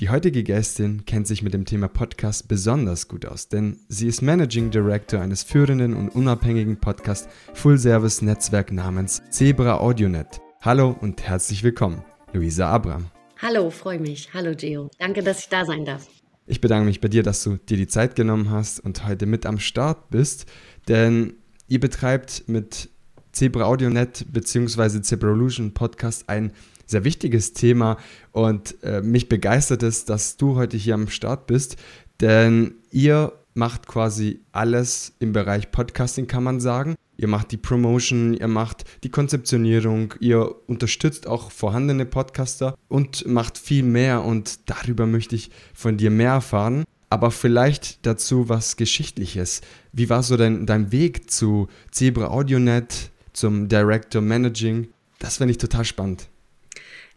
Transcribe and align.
Die 0.00 0.10
heutige 0.10 0.44
Gästin 0.44 1.04
kennt 1.06 1.26
sich 1.26 1.42
mit 1.42 1.54
dem 1.54 1.64
Thema 1.64 1.88
Podcast 1.88 2.46
besonders 2.46 3.08
gut 3.08 3.26
aus, 3.26 3.48
denn 3.48 3.80
sie 3.88 4.06
ist 4.06 4.22
Managing 4.22 4.70
Director 4.70 5.20
eines 5.20 5.42
führenden 5.42 5.92
und 5.94 6.10
unabhängigen 6.10 6.78
Podcast 6.78 7.28
Full 7.54 7.78
Service 7.78 8.22
Netzwerk 8.22 8.70
namens 8.70 9.20
Zebra 9.30 9.78
AudioNet. 9.78 10.40
Hallo 10.60 10.96
und 11.00 11.20
herzlich 11.24 11.64
willkommen, 11.64 12.04
Luisa 12.32 12.70
Abram. 12.70 13.06
Hallo, 13.42 13.70
freue 13.70 13.98
mich. 13.98 14.32
Hallo 14.32 14.54
Gio. 14.54 14.88
Danke, 15.00 15.24
dass 15.24 15.40
ich 15.40 15.48
da 15.48 15.64
sein 15.64 15.84
darf. 15.84 16.06
Ich 16.46 16.60
bedanke 16.60 16.86
mich 16.86 17.00
bei 17.00 17.08
dir, 17.08 17.24
dass 17.24 17.42
du 17.42 17.56
dir 17.56 17.76
die 17.76 17.88
Zeit 17.88 18.14
genommen 18.14 18.52
hast 18.52 18.78
und 18.78 19.04
heute 19.04 19.26
mit 19.26 19.46
am 19.46 19.58
Start 19.58 20.10
bist, 20.10 20.46
denn 20.86 21.34
ihr 21.66 21.80
betreibt 21.80 22.44
mit 22.46 22.88
Zebra 23.32 23.64
AudioNet 23.64 24.26
bzw. 24.32 25.02
Zebralution 25.02 25.74
Podcast 25.74 26.28
ein 26.28 26.52
sehr 26.88 27.04
wichtiges 27.04 27.52
Thema 27.52 27.98
und 28.32 28.82
äh, 28.82 29.02
mich 29.02 29.28
begeistert 29.28 29.84
es, 29.84 30.04
dass 30.04 30.36
du 30.36 30.56
heute 30.56 30.76
hier 30.76 30.94
am 30.94 31.08
Start 31.08 31.46
bist, 31.46 31.76
denn 32.20 32.74
ihr 32.90 33.32
macht 33.54 33.86
quasi 33.86 34.40
alles 34.52 35.12
im 35.18 35.32
Bereich 35.32 35.70
Podcasting, 35.70 36.26
kann 36.26 36.44
man 36.44 36.60
sagen. 36.60 36.94
Ihr 37.16 37.26
macht 37.26 37.50
die 37.50 37.56
Promotion, 37.56 38.32
ihr 38.34 38.46
macht 38.46 38.84
die 39.02 39.10
Konzeptionierung, 39.10 40.14
ihr 40.20 40.54
unterstützt 40.68 41.26
auch 41.26 41.50
vorhandene 41.50 42.06
Podcaster 42.06 42.76
und 42.86 43.26
macht 43.26 43.58
viel 43.58 43.82
mehr 43.82 44.22
und 44.24 44.70
darüber 44.70 45.06
möchte 45.06 45.34
ich 45.34 45.50
von 45.74 45.96
dir 45.96 46.10
mehr 46.10 46.32
erfahren. 46.32 46.84
Aber 47.10 47.30
vielleicht 47.32 48.06
dazu 48.06 48.48
was 48.48 48.76
Geschichtliches. 48.76 49.62
Wie 49.92 50.08
war 50.08 50.22
so 50.22 50.36
dein, 50.36 50.66
dein 50.66 50.92
Weg 50.92 51.30
zu 51.30 51.66
Zebra 51.90 52.26
AudioNet, 52.26 53.10
zum 53.32 53.68
Director 53.68 54.22
Managing? 54.22 54.88
Das 55.18 55.38
finde 55.38 55.52
ich 55.52 55.58
total 55.58 55.84
spannend. 55.84 56.28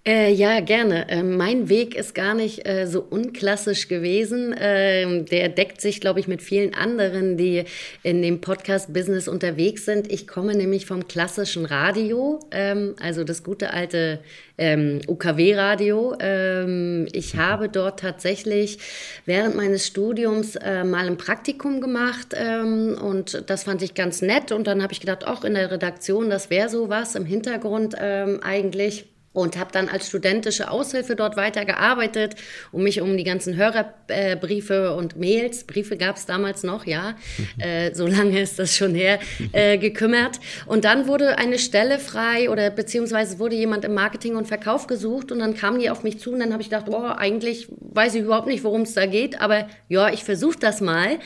Äh, 0.04 0.34
ja, 0.34 0.62
gerne. 0.62 1.08
Äh, 1.10 1.22
mein 1.22 1.70
Weg 1.70 1.94
ist 1.94 2.16
gar 2.16 2.34
nicht 2.34 2.68
äh, 2.68 2.88
so 2.88 3.06
unklassisch 3.08 3.88
gewesen. 3.88 4.56
Ähm, 4.60 5.26
der 5.28 5.48
deckt 5.48 5.80
sich, 5.80 6.02
glaube 6.02 6.20
ich, 6.20 6.28
mit 6.28 6.42
vielen 6.42 6.74
anderen, 6.74 7.38
die 7.38 7.66
in 8.02 8.24
dem 8.24 8.42
Podcast-Business 8.42 9.28
unterwegs 9.28 9.86
sind. 9.86 10.12
Ich 10.12 10.28
komme 10.28 10.56
nämlich 10.56 10.88
vom 10.88 11.08
klassischen 11.08 11.66
Radio, 11.66 12.40
ähm, 12.50 12.96
also 13.00 13.24
das 13.24 13.44
gute 13.44 13.74
alte 13.74 14.22
ähm, 14.58 15.02
UKW-Radio. 15.08 16.16
Ähm, 16.20 17.08
ich 17.12 17.36
habe 17.36 17.70
dort 17.70 18.00
tatsächlich 18.00 18.80
während 19.28 19.56
meines 19.56 19.86
Studiums 19.86 20.56
äh, 20.56 20.84
mal 20.84 21.06
ein 21.06 21.18
Praktikum 21.18 21.80
gemacht 21.80 22.34
ähm, 22.34 22.98
und 23.00 23.44
das 23.46 23.66
fand 23.66 23.84
ich 23.84 23.94
ganz 23.94 24.24
nett. 24.24 24.52
Und 24.52 24.66
dann 24.66 24.82
habe 24.82 24.94
ich 24.94 25.00
gedacht, 25.00 25.28
auch 25.28 25.44
in 25.44 25.54
der 25.54 25.70
Redaktion, 25.70 26.32
das 26.32 26.50
wäre 26.50 26.70
so 26.70 26.90
was 26.90 27.14
im 27.14 27.26
Hintergrund 27.26 27.94
ähm, 28.00 28.40
eigentlich 28.42 29.06
und 29.34 29.58
habe 29.58 29.72
dann 29.72 29.88
als 29.88 30.08
studentische 30.08 30.70
Aushilfe 30.70 31.16
dort 31.16 31.38
weitergearbeitet 31.38 32.36
und 32.72 32.84
mich 32.84 33.02
um 33.02 33.16
die 33.16 33.24
ganzen 33.24 33.56
Hörerbriefe 33.56 34.94
und 34.94 35.16
Mails, 35.18 35.64
Briefe 35.64 35.96
gab 35.96 36.18
es 36.18 36.26
damals 36.26 36.64
noch, 36.64 36.86
ja, 36.86 37.16
mhm. 37.38 37.62
äh, 37.62 37.96
so 37.96 38.08
lange 38.08 38.42
ist 38.42 38.60
das 38.60 38.76
schon 38.76 38.94
her, 38.94 39.20
äh, 39.54 39.78
gekümmert. 39.78 40.40
Und 40.66 40.84
dann 40.84 41.08
wurde 41.08 41.38
eine 41.38 41.60
Stelle 41.60 41.98
frei 42.00 42.50
oder 42.50 42.70
beziehungsweise 42.70 43.40
wurde 43.40 43.56
jemand 43.56 43.86
im 43.86 43.94
Marketing 43.94 44.36
und 44.36 44.48
Verkauf 44.48 44.88
gesucht 44.88 45.32
und 45.32 45.40
dann 45.40 45.56
kamen 45.56 45.80
die 45.80 45.90
auf 45.90 46.04
mich 46.04 46.20
zu 46.20 46.34
und 46.34 46.40
dann 46.40 46.52
habe 46.52 46.62
ich 46.62 46.70
gedacht, 46.70 46.88
boah, 46.88 47.18
eigentlich 47.18 47.68
weiß 47.80 48.16
ich 48.16 48.24
überhaupt 48.24 48.48
nicht, 48.48 48.64
worum 48.66 48.82
es 48.82 48.94
da 48.94 49.06
geht, 49.06 49.40
aber 49.40 49.68
ja, 49.88 50.10
ich 50.12 50.26
versuche 50.26 50.60
das 50.60 50.82
mal. 50.82 51.20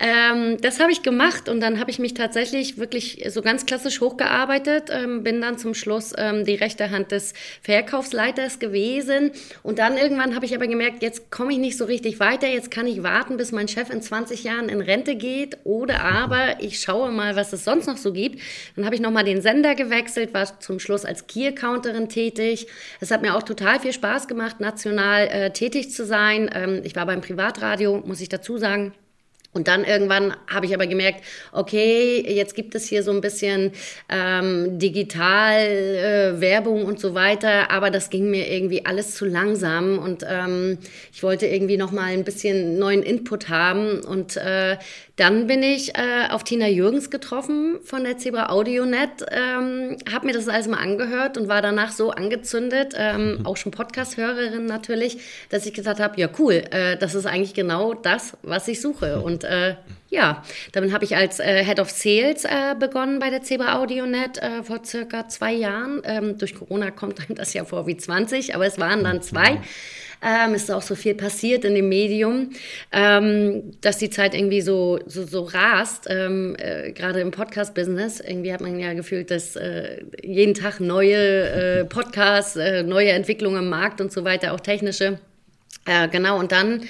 Ähm, 0.00 0.56
das 0.60 0.80
habe 0.80 0.90
ich 0.90 1.02
gemacht 1.02 1.48
und 1.48 1.60
dann 1.60 1.78
habe 1.78 1.90
ich 1.90 2.00
mich 2.00 2.14
tatsächlich 2.14 2.78
wirklich 2.78 3.24
so 3.28 3.40
ganz 3.40 3.66
klassisch 3.66 4.00
hochgearbeitet, 4.00 4.90
ähm, 4.90 5.22
bin 5.22 5.40
dann 5.40 5.58
zum 5.58 5.74
Schluss 5.74 6.12
ähm, 6.16 6.44
die 6.44 6.54
rechte 6.54 6.90
Hand 6.90 7.12
des 7.12 7.34
Verkaufsleiters 7.60 8.58
gewesen. 8.58 9.32
Und 9.62 9.78
dann 9.78 9.96
irgendwann 9.96 10.34
habe 10.34 10.46
ich 10.46 10.54
aber 10.54 10.66
gemerkt, 10.66 11.02
jetzt 11.02 11.30
komme 11.30 11.52
ich 11.52 11.58
nicht 11.58 11.76
so 11.76 11.84
richtig 11.84 12.20
weiter. 12.20 12.48
Jetzt 12.48 12.70
kann 12.70 12.86
ich 12.86 13.02
warten, 13.02 13.36
bis 13.36 13.52
mein 13.52 13.68
Chef 13.68 13.90
in 13.90 14.02
20 14.02 14.44
Jahren 14.44 14.68
in 14.68 14.80
Rente 14.80 15.16
geht. 15.16 15.58
Oder 15.64 16.02
aber 16.02 16.60
ich 16.60 16.80
schaue 16.80 17.12
mal, 17.12 17.36
was 17.36 17.52
es 17.52 17.64
sonst 17.64 17.86
noch 17.86 17.96
so 17.96 18.12
gibt. 18.12 18.40
Dann 18.76 18.84
habe 18.84 18.94
ich 18.94 19.00
nochmal 19.00 19.24
den 19.24 19.42
Sender 19.42 19.74
gewechselt, 19.74 20.34
war 20.34 20.60
zum 20.60 20.78
Schluss 20.78 21.04
als 21.04 21.26
Key-Accounterin 21.26 22.08
tätig. 22.08 22.66
Es 23.00 23.10
hat 23.10 23.22
mir 23.22 23.36
auch 23.36 23.42
total 23.42 23.80
viel 23.80 23.92
Spaß 23.92 24.28
gemacht, 24.28 24.60
national 24.60 25.28
äh, 25.28 25.50
tätig 25.52 25.90
zu 25.90 26.04
sein. 26.04 26.50
Ähm, 26.54 26.80
ich 26.84 26.96
war 26.96 27.06
beim 27.06 27.20
Privatradio, 27.20 28.02
muss 28.06 28.20
ich 28.20 28.28
dazu 28.28 28.58
sagen. 28.58 28.92
Und 29.54 29.68
dann 29.68 29.84
irgendwann 29.84 30.34
habe 30.46 30.64
ich 30.64 30.72
aber 30.72 30.86
gemerkt, 30.86 31.22
okay, 31.52 32.24
jetzt 32.26 32.54
gibt 32.54 32.74
es 32.74 32.86
hier 32.86 33.02
so 33.02 33.10
ein 33.10 33.20
bisschen 33.20 33.72
ähm, 34.08 34.78
digital 34.78 35.60
äh, 35.60 36.40
Werbung 36.40 36.86
und 36.86 36.98
so 36.98 37.14
weiter, 37.14 37.70
aber 37.70 37.90
das 37.90 38.08
ging 38.08 38.30
mir 38.30 38.50
irgendwie 38.50 38.86
alles 38.86 39.14
zu 39.14 39.26
langsam 39.26 39.98
und 39.98 40.24
ähm, 40.26 40.78
ich 41.12 41.22
wollte 41.22 41.46
irgendwie 41.46 41.76
noch 41.76 41.92
mal 41.92 42.12
ein 42.12 42.24
bisschen 42.24 42.78
neuen 42.78 43.02
Input 43.02 43.50
haben 43.50 44.00
und 44.00 44.38
äh, 44.38 44.78
dann 45.16 45.46
bin 45.46 45.62
ich 45.62 45.94
äh, 45.94 46.30
auf 46.30 46.42
Tina 46.42 46.68
Jürgens 46.68 47.10
getroffen 47.10 47.78
von 47.84 48.02
der 48.02 48.16
Zebra 48.16 48.48
AudioNet, 48.48 49.26
ähm, 49.30 49.98
habe 50.10 50.26
mir 50.26 50.32
das 50.32 50.48
alles 50.48 50.66
mal 50.66 50.78
angehört 50.78 51.36
und 51.36 51.48
war 51.48 51.60
danach 51.60 51.92
so 51.92 52.10
angezündet, 52.10 52.94
ähm, 52.96 53.36
mhm. 53.36 53.46
auch 53.46 53.58
schon 53.58 53.72
Podcast-Hörerin 53.72 54.64
natürlich, 54.64 55.18
dass 55.50 55.66
ich 55.66 55.74
gesagt 55.74 56.00
habe, 56.00 56.18
ja 56.18 56.30
cool, 56.38 56.64
äh, 56.70 56.96
das 56.96 57.14
ist 57.14 57.26
eigentlich 57.26 57.52
genau 57.52 57.92
das, 57.92 58.38
was 58.42 58.66
ich 58.68 58.80
suche. 58.80 59.18
Mhm. 59.18 59.22
Und 59.42 59.48
äh, 59.48 59.74
ja, 60.08 60.42
damit 60.72 60.92
habe 60.92 61.04
ich 61.04 61.16
als 61.16 61.40
äh, 61.40 61.64
Head 61.64 61.80
of 61.80 61.90
Sales 61.90 62.44
äh, 62.44 62.74
begonnen 62.78 63.18
bei 63.18 63.30
der 63.30 63.42
Zebra 63.42 63.80
AudioNet 63.80 64.38
äh, 64.38 64.62
vor 64.62 64.84
circa 64.84 65.28
zwei 65.28 65.52
Jahren. 65.52 66.02
Ähm, 66.04 66.38
durch 66.38 66.54
Corona 66.54 66.90
kommt 66.90 67.18
einem 67.20 67.36
das 67.36 67.54
ja 67.54 67.64
vor 67.64 67.86
wie 67.86 67.96
20, 67.96 68.54
aber 68.54 68.66
es 68.66 68.78
waren 68.78 69.04
dann 69.04 69.22
zwei. 69.22 69.54
Mhm. 69.54 69.60
Ähm, 70.24 70.54
ist 70.54 70.70
auch 70.70 70.82
so 70.82 70.94
viel 70.94 71.16
passiert 71.16 71.64
in 71.64 71.74
dem 71.74 71.88
Medium, 71.88 72.50
ähm, 72.92 73.72
dass 73.80 73.98
die 73.98 74.08
Zeit 74.08 74.36
irgendwie 74.36 74.60
so, 74.60 75.00
so, 75.06 75.26
so 75.26 75.42
rast, 75.42 76.06
ähm, 76.08 76.54
äh, 76.60 76.92
gerade 76.92 77.18
im 77.18 77.32
Podcast-Business. 77.32 78.20
Irgendwie 78.20 78.52
hat 78.52 78.60
man 78.60 78.78
ja 78.78 78.92
gefühlt, 78.92 79.32
dass 79.32 79.56
äh, 79.56 80.04
jeden 80.22 80.54
Tag 80.54 80.78
neue 80.78 81.16
äh, 81.80 81.84
Podcasts, 81.86 82.54
äh, 82.54 82.84
neue 82.84 83.10
Entwicklungen 83.10 83.64
im 83.64 83.68
Markt 83.68 84.00
und 84.00 84.12
so 84.12 84.22
weiter, 84.22 84.52
auch 84.52 84.60
technische. 84.60 85.18
Äh, 85.84 86.08
genau, 86.08 86.38
und 86.38 86.52
dann 86.52 86.88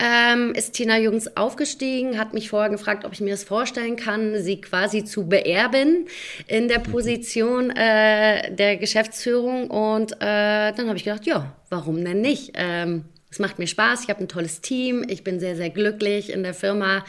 ähm, 0.00 0.52
ist 0.54 0.72
Tina 0.72 0.98
Jungs 0.98 1.36
aufgestiegen, 1.36 2.18
hat 2.18 2.34
mich 2.34 2.50
vorher 2.50 2.70
gefragt, 2.70 3.04
ob 3.04 3.12
ich 3.12 3.20
mir 3.20 3.30
das 3.30 3.44
vorstellen 3.44 3.94
kann, 3.94 4.42
sie 4.42 4.60
quasi 4.60 5.04
zu 5.04 5.28
beerben 5.28 6.06
in 6.48 6.66
der 6.66 6.80
mhm. 6.80 6.84
Position 6.84 7.70
äh, 7.70 8.52
der 8.52 8.76
Geschäftsführung. 8.78 9.70
Und 9.70 10.12
äh, 10.14 10.72
dann 10.72 10.88
habe 10.88 10.96
ich 10.96 11.04
gedacht, 11.04 11.24
ja, 11.24 11.54
warum 11.70 12.04
denn 12.04 12.20
nicht? 12.20 12.52
Ähm, 12.54 13.04
es 13.32 13.38
macht 13.38 13.58
mir 13.58 13.66
Spaß, 13.66 14.04
ich 14.04 14.10
habe 14.10 14.20
ein 14.20 14.28
tolles 14.28 14.60
Team, 14.60 15.06
ich 15.08 15.24
bin 15.24 15.40
sehr, 15.40 15.56
sehr 15.56 15.70
glücklich 15.70 16.30
in 16.30 16.42
der 16.42 16.52
Firma. 16.52 17.02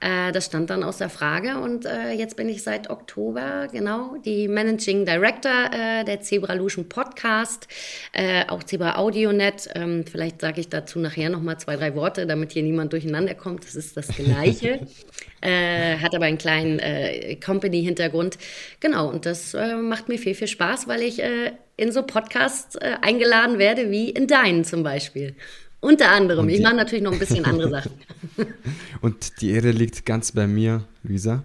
Äh, 0.00 0.30
das 0.30 0.44
stand 0.44 0.68
dann 0.68 0.82
außer 0.82 1.08
Frage 1.08 1.56
und 1.58 1.86
äh, 1.86 2.12
jetzt 2.12 2.36
bin 2.36 2.50
ich 2.50 2.62
seit 2.62 2.90
Oktober 2.90 3.66
genau 3.72 4.16
die 4.22 4.46
Managing 4.46 5.06
Director 5.06 5.70
äh, 5.72 6.04
der 6.04 6.20
Zebra 6.20 6.52
Lution 6.52 6.86
Podcast, 6.86 7.66
äh, 8.12 8.44
auch 8.48 8.62
Zebra 8.62 8.98
AudioNet. 8.98 9.70
Ähm, 9.74 10.04
vielleicht 10.04 10.42
sage 10.42 10.60
ich 10.60 10.68
dazu 10.68 10.98
nachher 10.98 11.30
nochmal 11.30 11.58
zwei, 11.58 11.76
drei 11.76 11.94
Worte, 11.94 12.26
damit 12.26 12.52
hier 12.52 12.62
niemand 12.62 12.92
durcheinander 12.92 13.34
kommt. 13.34 13.64
Das 13.64 13.74
ist 13.74 13.96
das 13.96 14.08
Gleiche. 14.08 14.86
Äh, 15.42 15.96
hat 15.96 16.14
aber 16.14 16.26
einen 16.26 16.36
kleinen 16.36 16.78
äh, 16.80 17.34
Company-Hintergrund. 17.36 18.36
Genau, 18.78 19.08
und 19.08 19.24
das 19.24 19.54
macht 19.54 20.10
mir 20.10 20.18
viel, 20.18 20.34
viel 20.34 20.48
Spaß, 20.48 20.86
weil 20.86 21.00
ich 21.00 21.22
in 21.78 21.92
so 21.92 22.02
Podcasts 22.02 22.76
eingeladen 22.76 23.58
werde, 23.58 23.90
wie 23.90 24.10
in 24.10 24.26
deinen 24.26 24.64
zum 24.64 24.82
Beispiel. 24.82 25.34
Unter 25.80 26.10
anderem. 26.10 26.48
Ich 26.48 26.60
mache 26.60 26.76
natürlich 26.76 27.02
noch 27.02 27.12
ein 27.12 27.18
bisschen 27.18 27.44
andere 27.44 27.70
Sachen. 27.70 27.92
Und 29.00 29.40
die 29.40 29.50
Ehre 29.50 29.70
liegt 29.70 30.04
ganz 30.04 30.32
bei 30.32 30.46
mir, 30.46 30.84
Luisa. 31.02 31.42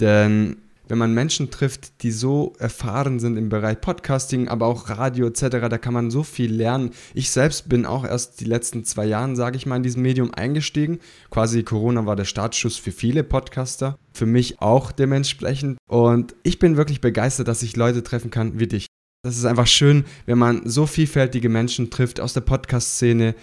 Denn 0.00 0.56
wenn 0.88 0.98
man 0.98 1.14
Menschen 1.14 1.50
trifft, 1.50 2.02
die 2.02 2.12
so 2.12 2.54
erfahren 2.58 3.18
sind 3.18 3.36
im 3.36 3.48
Bereich 3.48 3.80
Podcasting, 3.80 4.48
aber 4.48 4.66
auch 4.66 4.88
Radio 4.88 5.26
etc., 5.26 5.68
da 5.68 5.78
kann 5.78 5.94
man 5.94 6.10
so 6.10 6.22
viel 6.22 6.52
lernen. 6.52 6.90
Ich 7.14 7.30
selbst 7.30 7.68
bin 7.68 7.86
auch 7.86 8.04
erst 8.04 8.40
die 8.40 8.44
letzten 8.44 8.84
zwei 8.84 9.06
Jahre, 9.06 9.34
sage 9.34 9.56
ich 9.56 9.66
mal, 9.66 9.76
in 9.76 9.82
diesem 9.82 10.02
Medium 10.02 10.32
eingestiegen. 10.32 11.00
Quasi 11.30 11.64
Corona 11.64 12.06
war 12.06 12.14
der 12.14 12.24
Startschuss 12.24 12.76
für 12.76 12.92
viele 12.92 13.24
Podcaster, 13.24 13.98
für 14.12 14.26
mich 14.26 14.60
auch 14.60 14.92
dementsprechend. 14.92 15.78
Und 15.88 16.36
ich 16.44 16.58
bin 16.58 16.76
wirklich 16.76 17.00
begeistert, 17.00 17.48
dass 17.48 17.62
ich 17.62 17.76
Leute 17.76 18.02
treffen 18.02 18.30
kann 18.30 18.60
wie 18.60 18.68
dich. 18.68 18.86
Das 19.24 19.36
ist 19.36 19.44
einfach 19.44 19.66
schön, 19.66 20.04
wenn 20.26 20.38
man 20.38 20.68
so 20.68 20.86
vielfältige 20.86 21.48
Menschen 21.48 21.90
trifft 21.90 22.20
aus 22.20 22.32
der 22.32 22.42
Podcast-Szene, 22.42 23.34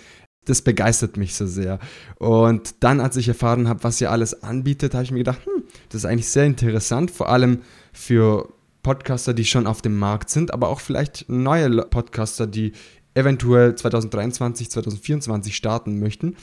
das 0.46 0.62
begeistert 0.62 1.18
mich 1.18 1.36
so 1.36 1.48
sehr. 1.48 1.80
Und 2.18 2.76
dann, 2.82 3.00
als 3.00 3.16
ich 3.18 3.28
erfahren 3.28 3.68
habe, 3.68 3.84
was 3.84 4.02
ihr 4.02 4.12
alles 4.12 4.44
anbietet, 4.44 4.94
habe 4.94 5.04
ich 5.04 5.12
mir 5.12 5.20
gedacht, 5.20 5.46
hm, 5.46 5.64
das 5.90 6.04
ist 6.04 6.06
eigentlich 6.06 6.30
sehr 6.30 6.46
interessant, 6.46 7.12
vor 7.12 7.30
allem 7.30 7.60
für 7.92 8.54
Podcaster, 8.84 9.34
die 9.34 9.46
schon 9.46 9.66
auf 9.68 9.82
dem 9.82 9.98
Markt 9.98 10.30
sind, 10.30 10.54
aber 10.54 10.68
auch 10.68 10.82
vielleicht 10.82 11.30
neue 11.30 11.70
Podcaster, 11.84 12.48
die 12.48 12.74
eventuell 13.14 13.76
2023, 13.76 14.70
2024 14.70 15.56
starten 15.56 16.00
möchten. 16.00 16.36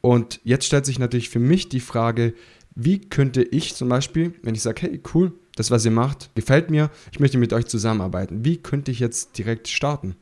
Und 0.00 0.40
jetzt 0.44 0.66
stellt 0.66 0.86
sich 0.86 0.98
natürlich 0.98 1.30
für 1.30 1.40
mich 1.40 1.68
die 1.68 1.80
Frage, 1.80 2.34
wie 2.74 3.00
könnte 3.00 3.42
ich 3.42 3.74
zum 3.74 3.88
Beispiel, 3.88 4.34
wenn 4.42 4.54
ich 4.54 4.62
sage, 4.62 4.82
hey, 4.82 5.00
cool, 5.14 5.32
das, 5.56 5.70
was 5.70 5.84
ihr 5.84 5.90
macht, 5.90 6.34
gefällt 6.34 6.70
mir, 6.70 6.90
ich 7.12 7.20
möchte 7.20 7.38
mit 7.38 7.52
euch 7.52 7.66
zusammenarbeiten, 7.66 8.44
wie 8.44 8.56
könnte 8.56 8.90
ich 8.90 9.00
jetzt 9.00 9.36
direkt 9.36 9.68
starten? 9.68 10.16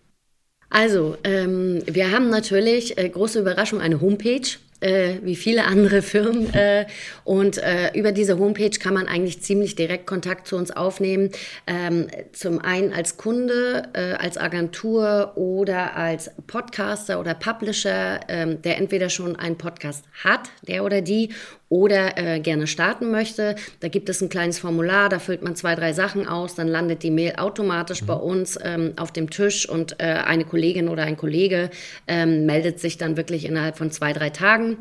Also, 0.70 1.16
ähm, 1.24 1.82
wir 1.86 2.10
haben 2.10 2.28
natürlich, 2.28 2.98
äh, 2.98 3.08
große 3.08 3.40
Überraschung, 3.40 3.80
eine 3.80 4.00
Homepage 4.00 4.48
äh, 4.80 5.14
wie 5.22 5.36
viele 5.36 5.64
andere 5.64 6.02
Firmen. 6.02 6.52
Äh, 6.54 6.86
und 7.24 7.58
äh, 7.58 7.90
über 7.94 8.12
diese 8.12 8.38
Homepage 8.38 8.70
kann 8.70 8.94
man 8.94 9.06
eigentlich 9.06 9.42
ziemlich 9.42 9.74
direkt 9.74 10.06
Kontakt 10.06 10.46
zu 10.46 10.56
uns 10.56 10.70
aufnehmen. 10.70 11.30
Ähm, 11.66 12.08
zum 12.32 12.60
einen 12.60 12.92
als 12.92 13.16
Kunde, 13.16 13.88
äh, 13.92 14.12
als 14.12 14.38
Agentur 14.38 15.32
oder 15.36 15.96
als 15.96 16.30
Podcaster 16.46 17.20
oder 17.20 17.34
Publisher, 17.34 18.20
ähm, 18.28 18.62
der 18.62 18.78
entweder 18.78 19.10
schon 19.10 19.36
einen 19.36 19.58
Podcast 19.58 20.04
hat, 20.24 20.50
der 20.66 20.84
oder 20.84 21.00
die, 21.00 21.30
oder 21.68 22.16
äh, 22.16 22.40
gerne 22.40 22.66
starten 22.66 23.10
möchte. 23.10 23.54
Da 23.80 23.88
gibt 23.88 24.08
es 24.08 24.22
ein 24.22 24.28
kleines 24.28 24.58
Formular, 24.58 25.08
da 25.08 25.18
füllt 25.18 25.42
man 25.42 25.54
zwei, 25.54 25.74
drei 25.74 25.92
Sachen 25.92 26.26
aus, 26.26 26.54
dann 26.54 26.68
landet 26.68 27.02
die 27.02 27.10
Mail 27.10 27.34
automatisch 27.36 28.02
mhm. 28.02 28.06
bei 28.06 28.14
uns 28.14 28.58
ähm, 28.62 28.94
auf 28.96 29.12
dem 29.12 29.30
Tisch 29.30 29.68
und 29.68 30.00
äh, 30.00 30.04
eine 30.04 30.44
Kollegin 30.44 30.88
oder 30.88 31.02
ein 31.04 31.16
Kollege 31.16 31.70
ähm, 32.06 32.46
meldet 32.46 32.80
sich 32.80 32.96
dann 32.96 33.16
wirklich 33.16 33.44
innerhalb 33.44 33.76
von 33.76 33.90
zwei, 33.90 34.12
drei 34.12 34.30
Tagen. 34.30 34.77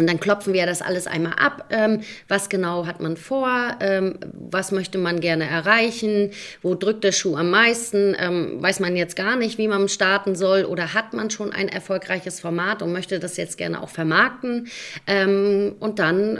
Und 0.00 0.08
dann 0.08 0.18
klopfen 0.18 0.54
wir 0.54 0.64
das 0.64 0.80
alles 0.80 1.06
einmal 1.06 1.34
ab. 1.34 1.66
Ähm, 1.68 2.00
was 2.26 2.48
genau 2.48 2.86
hat 2.86 3.02
man 3.02 3.18
vor? 3.18 3.76
Ähm, 3.80 4.14
was 4.32 4.72
möchte 4.72 4.96
man 4.96 5.20
gerne 5.20 5.44
erreichen? 5.44 6.30
Wo 6.62 6.74
drückt 6.74 7.04
der 7.04 7.12
Schuh 7.12 7.36
am 7.36 7.50
meisten? 7.50 8.16
Ähm, 8.18 8.62
weiß 8.62 8.80
man 8.80 8.96
jetzt 8.96 9.14
gar 9.14 9.36
nicht, 9.36 9.58
wie 9.58 9.68
man 9.68 9.90
starten 9.90 10.34
soll? 10.36 10.64
Oder 10.64 10.94
hat 10.94 11.12
man 11.12 11.28
schon 11.28 11.52
ein 11.52 11.68
erfolgreiches 11.68 12.40
Format 12.40 12.80
und 12.80 12.92
möchte 12.92 13.20
das 13.20 13.36
jetzt 13.36 13.58
gerne 13.58 13.82
auch 13.82 13.90
vermarkten? 13.90 14.68
Ähm, 15.06 15.74
und 15.80 15.98
dann 15.98 16.38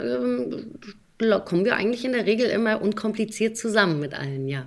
ähm, 1.19 1.39
kommen 1.45 1.63
wir 1.63 1.75
eigentlich 1.75 2.03
in 2.03 2.13
der 2.13 2.25
Regel 2.25 2.47
immer 2.47 2.81
unkompliziert 2.81 3.57
zusammen 3.57 3.99
mit 3.99 4.15
allen, 4.15 4.47
ja. 4.47 4.65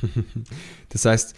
das 0.88 1.04
heißt, 1.04 1.34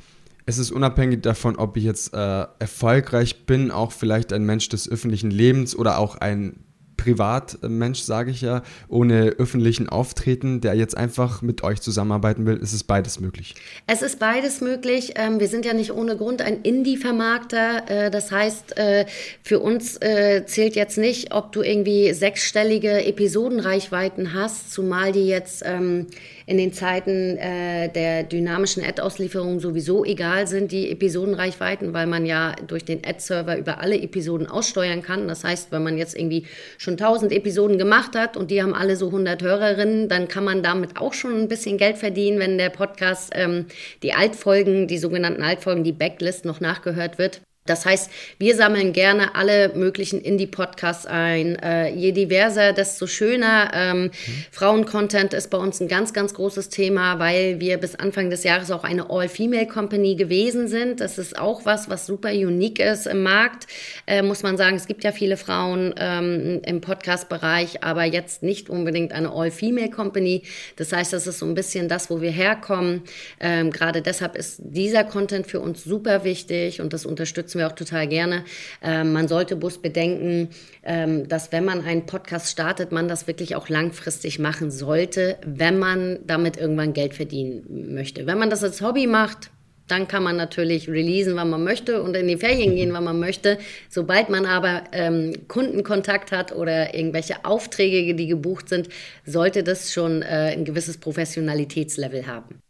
es 0.46 0.58
ist 0.58 0.70
unabhängig 0.70 1.22
davon, 1.22 1.56
ob 1.56 1.76
ich 1.76 1.84
jetzt 1.84 2.14
äh, 2.14 2.46
erfolgreich 2.58 3.46
bin, 3.46 3.70
auch 3.70 3.92
vielleicht 3.92 4.32
ein 4.32 4.44
Mensch 4.44 4.68
des 4.68 4.88
öffentlichen 4.88 5.30
Lebens 5.30 5.76
oder 5.76 5.98
auch 5.98 6.16
ein 6.16 6.64
Privatmensch, 7.02 8.00
sage 8.00 8.30
ich 8.30 8.42
ja, 8.42 8.62
ohne 8.88 9.30
öffentlichen 9.30 9.88
Auftreten, 9.88 10.60
der 10.60 10.74
jetzt 10.74 10.96
einfach 10.96 11.42
mit 11.42 11.64
euch 11.64 11.80
zusammenarbeiten 11.80 12.46
will, 12.46 12.56
ist 12.56 12.72
es 12.72 12.84
beides 12.84 13.18
möglich? 13.18 13.56
Es 13.88 14.02
ist 14.02 14.20
beides 14.20 14.60
möglich. 14.60 15.14
Ähm, 15.16 15.40
wir 15.40 15.48
sind 15.48 15.64
ja 15.66 15.74
nicht 15.74 15.92
ohne 15.92 16.16
Grund 16.16 16.42
ein 16.42 16.62
Indie-Vermarkter. 16.62 17.90
Äh, 17.90 18.10
das 18.12 18.30
heißt, 18.30 18.78
äh, 18.78 19.06
für 19.42 19.58
uns 19.58 19.96
äh, 19.96 20.44
zählt 20.46 20.76
jetzt 20.76 20.96
nicht, 20.96 21.34
ob 21.34 21.50
du 21.50 21.62
irgendwie 21.62 22.12
sechsstellige 22.12 23.04
Episodenreichweiten 23.04 24.32
hast, 24.32 24.72
zumal 24.72 25.10
die 25.10 25.26
jetzt 25.26 25.64
ähm, 25.66 26.06
in 26.46 26.58
den 26.58 26.72
Zeiten 26.72 27.36
äh, 27.38 27.88
der 27.88 28.24
dynamischen 28.24 28.84
Ad-Auslieferung 28.84 29.60
sowieso 29.60 30.04
egal 30.04 30.46
sind, 30.46 30.72
die 30.72 30.90
Episodenreichweiten, 30.90 31.92
weil 31.92 32.06
man 32.06 32.26
ja 32.26 32.54
durch 32.66 32.84
den 32.84 33.04
Ad-Server 33.04 33.56
über 33.56 33.80
alle 33.80 34.00
Episoden 34.00 34.46
aussteuern 34.46 35.02
kann. 35.02 35.28
Das 35.28 35.44
heißt, 35.44 35.72
wenn 35.72 35.82
man 35.82 35.98
jetzt 35.98 36.16
irgendwie 36.16 36.46
schon 36.78 36.94
1000 36.94 37.32
Episoden 37.32 37.78
gemacht 37.78 38.16
hat 38.16 38.36
und 38.36 38.50
die 38.50 38.62
haben 38.62 38.74
alle 38.74 38.96
so 38.96 39.06
100 39.06 39.42
Hörerinnen, 39.42 40.08
dann 40.08 40.28
kann 40.28 40.44
man 40.44 40.62
damit 40.62 40.98
auch 40.98 41.12
schon 41.12 41.38
ein 41.40 41.48
bisschen 41.48 41.78
Geld 41.78 41.98
verdienen, 41.98 42.38
wenn 42.38 42.58
der 42.58 42.70
Podcast 42.70 43.30
ähm, 43.34 43.66
die 44.02 44.12
Altfolgen, 44.12 44.86
die 44.86 44.98
sogenannten 44.98 45.42
Altfolgen, 45.42 45.84
die 45.84 45.92
Backlist 45.92 46.44
noch 46.44 46.60
nachgehört 46.60 47.18
wird. 47.18 47.42
Das 47.64 47.86
heißt, 47.86 48.10
wir 48.38 48.56
sammeln 48.56 48.92
gerne 48.92 49.36
alle 49.36 49.68
möglichen 49.76 50.20
Indie-Podcasts 50.20 51.06
ein. 51.06 51.54
Äh, 51.62 51.94
je 51.94 52.10
diverser, 52.10 52.72
desto 52.72 53.06
schöner. 53.06 53.70
Ähm, 53.72 54.02
mhm. 54.02 54.10
Frauen-Content 54.50 55.32
ist 55.32 55.48
bei 55.48 55.58
uns 55.58 55.80
ein 55.80 55.86
ganz, 55.86 56.12
ganz 56.12 56.34
großes 56.34 56.70
Thema, 56.70 57.20
weil 57.20 57.60
wir 57.60 57.78
bis 57.78 57.94
Anfang 57.94 58.30
des 58.30 58.42
Jahres 58.42 58.72
auch 58.72 58.82
eine 58.82 59.10
All-Female-Company 59.10 60.16
gewesen 60.16 60.66
sind. 60.66 61.00
Das 61.00 61.18
ist 61.18 61.38
auch 61.38 61.64
was, 61.64 61.88
was 61.88 62.04
super 62.04 62.30
unique 62.30 62.80
ist 62.80 63.06
im 63.06 63.22
Markt, 63.22 63.68
äh, 64.08 64.22
muss 64.22 64.42
man 64.42 64.56
sagen. 64.56 64.74
Es 64.74 64.88
gibt 64.88 65.04
ja 65.04 65.12
viele 65.12 65.36
Frauen 65.36 65.94
ähm, 65.98 66.62
im 66.66 66.80
Podcast-Bereich, 66.80 67.84
aber 67.84 68.02
jetzt 68.02 68.42
nicht 68.42 68.70
unbedingt 68.70 69.12
eine 69.12 69.30
All-Female-Company. 69.30 70.42
Das 70.74 70.92
heißt, 70.92 71.12
das 71.12 71.28
ist 71.28 71.38
so 71.38 71.46
ein 71.46 71.54
bisschen 71.54 71.88
das, 71.88 72.10
wo 72.10 72.20
wir 72.20 72.32
herkommen. 72.32 73.02
Ähm, 73.38 73.70
Gerade 73.70 74.02
deshalb 74.02 74.34
ist 74.34 74.56
dieser 74.64 75.04
Content 75.04 75.46
für 75.46 75.60
uns 75.60 75.84
super 75.84 76.24
wichtig 76.24 76.80
und 76.80 76.92
das 76.92 77.06
unterstützt 77.06 77.51
unterstützen 77.52 77.58
wir 77.58 77.66
auch 77.66 77.72
total 77.72 78.08
gerne. 78.08 78.44
Ähm, 78.82 79.12
man 79.12 79.28
sollte 79.28 79.56
bloß 79.56 79.78
bedenken, 79.78 80.48
ähm, 80.82 81.28
dass 81.28 81.52
wenn 81.52 81.64
man 81.64 81.84
einen 81.84 82.06
Podcast 82.06 82.50
startet, 82.50 82.92
man 82.92 83.08
das 83.08 83.26
wirklich 83.26 83.54
auch 83.56 83.68
langfristig 83.68 84.38
machen 84.38 84.70
sollte, 84.70 85.38
wenn 85.44 85.78
man 85.78 86.18
damit 86.26 86.56
irgendwann 86.56 86.92
Geld 86.92 87.14
verdienen 87.14 87.94
möchte. 87.94 88.26
Wenn 88.26 88.38
man 88.38 88.50
das 88.50 88.62
als 88.62 88.80
Hobby 88.80 89.06
macht, 89.06 89.50
dann 89.88 90.08
kann 90.08 90.22
man 90.22 90.36
natürlich 90.36 90.88
releasen, 90.88 91.34
wann 91.36 91.50
man 91.50 91.64
möchte 91.64 92.02
und 92.02 92.16
in 92.16 92.28
die 92.28 92.38
Ferien 92.38 92.76
gehen, 92.76 92.92
wann 92.92 93.04
man 93.04 93.18
möchte. 93.18 93.58
Sobald 93.90 94.30
man 94.30 94.46
aber 94.46 94.84
ähm, 94.92 95.32
Kundenkontakt 95.48 96.32
hat 96.32 96.52
oder 96.52 96.94
irgendwelche 96.94 97.44
Aufträge, 97.44 98.14
die 98.14 98.28
gebucht 98.28 98.68
sind, 98.68 98.88
sollte 99.26 99.62
das 99.62 99.92
schon 99.92 100.22
äh, 100.22 100.54
ein 100.56 100.64
gewisses 100.64 100.98
Professionalitätslevel 100.98 102.26
haben. 102.26 102.62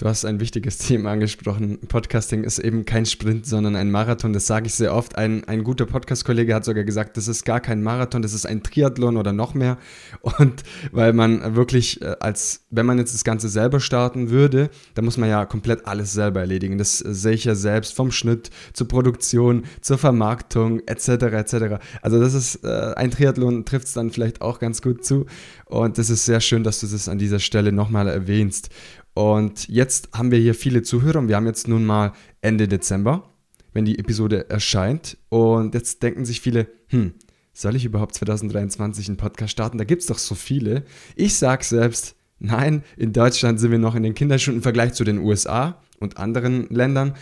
Du 0.00 0.08
hast 0.08 0.24
ein 0.24 0.40
wichtiges 0.40 0.78
Thema 0.78 1.10
angesprochen. 1.10 1.78
Podcasting 1.86 2.42
ist 2.42 2.58
eben 2.58 2.86
kein 2.86 3.04
Sprint, 3.04 3.44
sondern 3.44 3.76
ein 3.76 3.90
Marathon. 3.90 4.32
Das 4.32 4.46
sage 4.46 4.66
ich 4.66 4.74
sehr 4.74 4.94
oft. 4.94 5.16
Ein, 5.16 5.44
ein 5.44 5.62
guter 5.62 5.84
Podcast-Kollege 5.84 6.54
hat 6.54 6.64
sogar 6.64 6.84
gesagt, 6.84 7.18
das 7.18 7.28
ist 7.28 7.44
gar 7.44 7.60
kein 7.60 7.82
Marathon, 7.82 8.22
das 8.22 8.32
ist 8.32 8.46
ein 8.46 8.62
Triathlon 8.62 9.18
oder 9.18 9.34
noch 9.34 9.52
mehr. 9.52 9.76
Und 10.22 10.62
weil 10.92 11.12
man 11.12 11.54
wirklich, 11.54 12.00
äh, 12.00 12.16
als 12.18 12.62
wenn 12.70 12.86
man 12.86 12.96
jetzt 12.96 13.12
das 13.12 13.24
Ganze 13.24 13.50
selber 13.50 13.78
starten 13.78 14.30
würde, 14.30 14.70
dann 14.94 15.04
muss 15.04 15.18
man 15.18 15.28
ja 15.28 15.44
komplett 15.44 15.86
alles 15.86 16.14
selber 16.14 16.40
erledigen. 16.40 16.78
Das 16.78 16.96
sehe 16.96 17.34
ich 17.34 17.44
ja 17.44 17.54
selbst 17.54 17.94
vom 17.94 18.10
Schnitt 18.10 18.48
zur 18.72 18.88
Produktion, 18.88 19.64
zur 19.82 19.98
Vermarktung 19.98 20.80
etc. 20.86 21.08
etc. 21.08 21.54
Also 22.00 22.18
das 22.18 22.32
ist 22.32 22.64
äh, 22.64 22.94
ein 22.96 23.10
Triathlon, 23.10 23.66
trifft 23.66 23.88
es 23.88 23.92
dann 23.92 24.10
vielleicht 24.10 24.40
auch 24.40 24.60
ganz 24.60 24.80
gut 24.80 25.04
zu. 25.04 25.26
Und 25.66 25.98
das 25.98 26.08
ist 26.08 26.24
sehr 26.24 26.40
schön, 26.40 26.64
dass 26.64 26.80
du 26.80 26.86
das 26.86 27.06
an 27.06 27.18
dieser 27.18 27.38
Stelle 27.38 27.70
nochmal 27.70 28.08
erwähnst. 28.08 28.70
Und 29.14 29.68
jetzt 29.68 30.10
haben 30.14 30.30
wir 30.30 30.38
hier 30.38 30.54
viele 30.54 30.82
Zuhörer 30.82 31.18
und 31.18 31.28
wir 31.28 31.36
haben 31.36 31.46
jetzt 31.46 31.68
nun 31.68 31.84
mal 31.84 32.12
Ende 32.40 32.68
Dezember, 32.68 33.28
wenn 33.72 33.84
die 33.84 33.98
Episode 33.98 34.48
erscheint. 34.48 35.18
Und 35.28 35.74
jetzt 35.74 36.02
denken 36.02 36.24
sich 36.24 36.40
viele, 36.40 36.68
hm, 36.88 37.14
soll 37.52 37.76
ich 37.76 37.84
überhaupt 37.84 38.14
2023 38.14 39.08
einen 39.08 39.16
Podcast 39.16 39.52
starten? 39.52 39.78
Da 39.78 39.84
gibt 39.84 40.02
es 40.02 40.08
doch 40.08 40.18
so 40.18 40.34
viele. 40.34 40.84
Ich 41.16 41.36
sage 41.36 41.64
selbst, 41.64 42.14
nein, 42.38 42.84
in 42.96 43.12
Deutschland 43.12 43.60
sind 43.60 43.70
wir 43.70 43.78
noch 43.78 43.94
in 43.94 44.02
den 44.02 44.14
Kinderschuhen 44.14 44.56
im 44.56 44.62
Vergleich 44.62 44.94
zu 44.94 45.04
den 45.04 45.18
USA 45.18 45.82
und 45.98 46.16
anderen 46.16 46.68
Ländern. 46.68 47.14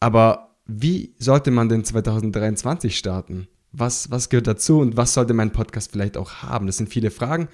Aber 0.00 0.56
wie 0.66 1.14
sollte 1.18 1.50
man 1.50 1.68
denn 1.68 1.84
2023 1.84 2.96
starten? 2.96 3.48
Was, 3.72 4.10
was 4.10 4.28
gehört 4.30 4.46
dazu 4.46 4.78
und 4.80 4.96
was 4.96 5.14
sollte 5.14 5.34
mein 5.34 5.52
Podcast 5.52 5.92
vielleicht 5.92 6.16
auch 6.16 6.42
haben? 6.42 6.66
Das 6.66 6.78
sind 6.78 6.88
viele 6.88 7.10
Fragen. 7.10 7.48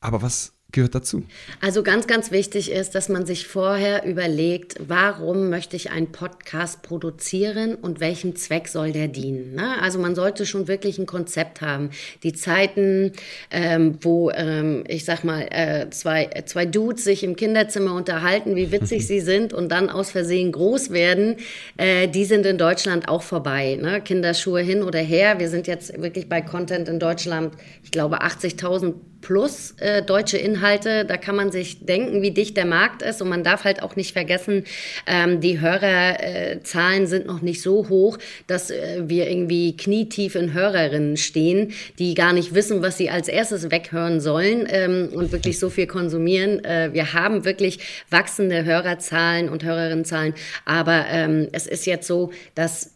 Aber 0.00 0.22
was 0.22 0.53
gehört 0.74 0.94
dazu? 0.94 1.22
Also 1.60 1.82
ganz, 1.82 2.06
ganz 2.06 2.30
wichtig 2.30 2.70
ist, 2.70 2.94
dass 2.94 3.08
man 3.08 3.24
sich 3.24 3.46
vorher 3.46 4.04
überlegt, 4.04 4.76
warum 4.86 5.48
möchte 5.48 5.76
ich 5.76 5.90
einen 5.90 6.12
Podcast 6.12 6.82
produzieren 6.82 7.74
und 7.74 8.00
welchem 8.00 8.36
Zweck 8.36 8.68
soll 8.68 8.92
der 8.92 9.08
dienen. 9.08 9.54
Ne? 9.54 9.80
Also 9.80 9.98
man 9.98 10.14
sollte 10.14 10.44
schon 10.44 10.68
wirklich 10.68 10.98
ein 10.98 11.06
Konzept 11.06 11.62
haben. 11.62 11.90
Die 12.22 12.34
Zeiten, 12.34 13.12
ähm, 13.50 13.98
wo 14.02 14.30
ähm, 14.30 14.84
ich 14.88 15.04
sag 15.04 15.24
mal, 15.24 15.46
äh, 15.50 15.88
zwei, 15.90 16.28
zwei 16.44 16.66
Dudes 16.66 17.04
sich 17.04 17.24
im 17.24 17.36
Kinderzimmer 17.36 17.94
unterhalten, 17.94 18.56
wie 18.56 18.70
witzig 18.70 19.06
sie 19.06 19.20
sind 19.20 19.52
und 19.52 19.70
dann 19.70 19.88
aus 19.88 20.10
Versehen 20.10 20.52
groß 20.52 20.90
werden, 20.90 21.36
äh, 21.76 22.08
die 22.08 22.24
sind 22.24 22.44
in 22.44 22.58
Deutschland 22.58 23.08
auch 23.08 23.22
vorbei. 23.22 23.78
Ne? 23.80 24.00
Kinderschuhe 24.00 24.60
hin 24.60 24.82
oder 24.82 24.98
her. 24.98 25.38
Wir 25.38 25.48
sind 25.48 25.66
jetzt 25.66 26.00
wirklich 26.02 26.28
bei 26.28 26.40
Content 26.40 26.88
in 26.88 26.98
Deutschland, 26.98 27.54
ich 27.82 27.90
glaube, 27.90 28.22
80.000 28.22 28.94
plus 29.24 29.74
äh, 29.78 30.02
deutsche 30.02 30.36
Inhalte. 30.36 31.04
Da 31.04 31.16
kann 31.16 31.34
man 31.34 31.50
sich 31.50 31.84
denken, 31.84 32.20
wie 32.22 32.30
dicht 32.30 32.56
der 32.56 32.66
Markt 32.66 33.02
ist. 33.02 33.22
Und 33.22 33.30
man 33.30 33.42
darf 33.42 33.64
halt 33.64 33.82
auch 33.82 33.96
nicht 33.96 34.12
vergessen, 34.12 34.64
ähm, 35.06 35.40
die 35.40 35.60
Hörerzahlen 35.60 37.04
äh, 37.04 37.06
sind 37.06 37.26
noch 37.26 37.40
nicht 37.40 37.62
so 37.62 37.88
hoch, 37.88 38.18
dass 38.46 38.70
äh, 38.70 39.02
wir 39.06 39.28
irgendwie 39.28 39.76
knietief 39.76 40.34
in 40.34 40.52
Hörerinnen 40.52 41.16
stehen, 41.16 41.72
die 41.98 42.14
gar 42.14 42.34
nicht 42.34 42.54
wissen, 42.54 42.82
was 42.82 42.98
sie 42.98 43.08
als 43.08 43.28
erstes 43.28 43.70
weghören 43.70 44.20
sollen 44.20 44.66
ähm, 44.68 45.08
und 45.14 45.32
wirklich 45.32 45.58
so 45.58 45.70
viel 45.70 45.86
konsumieren. 45.86 46.62
Äh, 46.62 46.90
wir 46.92 47.14
haben 47.14 47.46
wirklich 47.46 47.78
wachsende 48.10 48.64
Hörerzahlen 48.64 49.48
und 49.48 49.64
Hörerinnenzahlen. 49.64 50.34
Aber 50.66 51.06
ähm, 51.08 51.48
es 51.52 51.66
ist 51.66 51.86
jetzt 51.86 52.06
so, 52.06 52.30
dass 52.54 52.94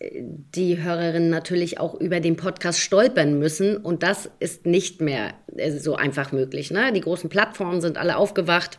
die 0.54 0.82
Hörerinnen 0.82 1.30
natürlich 1.30 1.80
auch 1.80 1.94
über 1.98 2.20
den 2.20 2.36
Podcast 2.36 2.80
stolpern 2.80 3.38
müssen. 3.38 3.78
Und 3.78 4.02
das 4.02 4.28
ist 4.40 4.66
nicht 4.66 5.00
mehr 5.00 5.32
äh, 5.56 5.70
so 5.70 5.94
einfach 5.94 6.17
möglich. 6.32 6.70
Ne? 6.70 6.92
Die 6.92 7.00
großen 7.00 7.30
Plattformen 7.30 7.80
sind 7.80 7.98
alle 7.98 8.16
aufgewacht. 8.16 8.78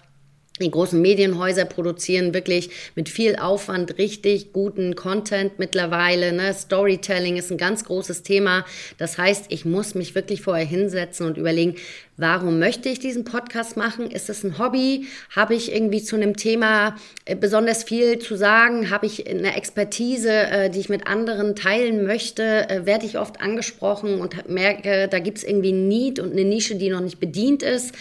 die 0.61 0.71
großen 0.71 1.01
Medienhäuser 1.01 1.63
produzieren 1.63 2.33
wirklich 2.33 2.69
mit 2.95 3.07
viel 3.07 3.37
Aufwand 3.37 3.97
richtig 3.97 4.51
guten 4.51 4.95
Content 4.95 5.57
mittlerweile. 5.57 6.33
Ne? 6.33 6.53
Storytelling 6.53 7.37
ist 7.37 7.49
ein 7.49 7.57
ganz 7.57 7.85
großes 7.85 8.23
Thema. 8.23 8.65
Das 8.97 9.17
heißt, 9.17 9.45
ich 9.49 9.63
muss 9.63 9.95
mich 9.95 10.15
wirklich 10.15 10.41
vorher 10.41 10.65
hinsetzen 10.65 11.25
und 11.27 11.37
überlegen, 11.37 11.75
Warum 12.21 12.59
möchte 12.59 12.89
ich 12.89 12.99
diesen 12.99 13.23
Podcast 13.23 13.77
machen? 13.77 14.11
Ist 14.11 14.29
es 14.29 14.43
ein 14.43 14.59
Hobby? 14.59 15.07
Habe 15.33 15.55
ich 15.55 15.73
irgendwie 15.73 16.03
zu 16.03 16.17
einem 16.17 16.35
Thema 16.35 16.97
äh, 17.23 17.33
besonders 17.33 17.85
viel 17.85 18.19
zu 18.19 18.35
sagen? 18.35 18.89
Habe 18.89 19.05
ich 19.05 19.25
eine 19.29 19.55
Expertise, 19.55 20.29
äh, 20.29 20.69
die 20.69 20.81
ich 20.81 20.89
mit 20.89 21.07
anderen 21.07 21.55
teilen 21.55 22.05
möchte? 22.05 22.69
Äh, 22.69 22.85
werde 22.85 23.05
ich 23.05 23.17
oft 23.17 23.39
angesprochen 23.39 24.19
und 24.19 24.49
merke, 24.49 25.07
da 25.07 25.19
gibt 25.19 25.37
es 25.37 25.45
irgendwie 25.45 25.71
ein 25.71 25.87
Need 25.87 26.19
und 26.19 26.33
eine 26.33 26.43
Nische, 26.43 26.75
die 26.75 26.89
noch 26.89 26.99
nicht 26.99 27.21
bedient 27.21 27.63
ist? 27.63 27.95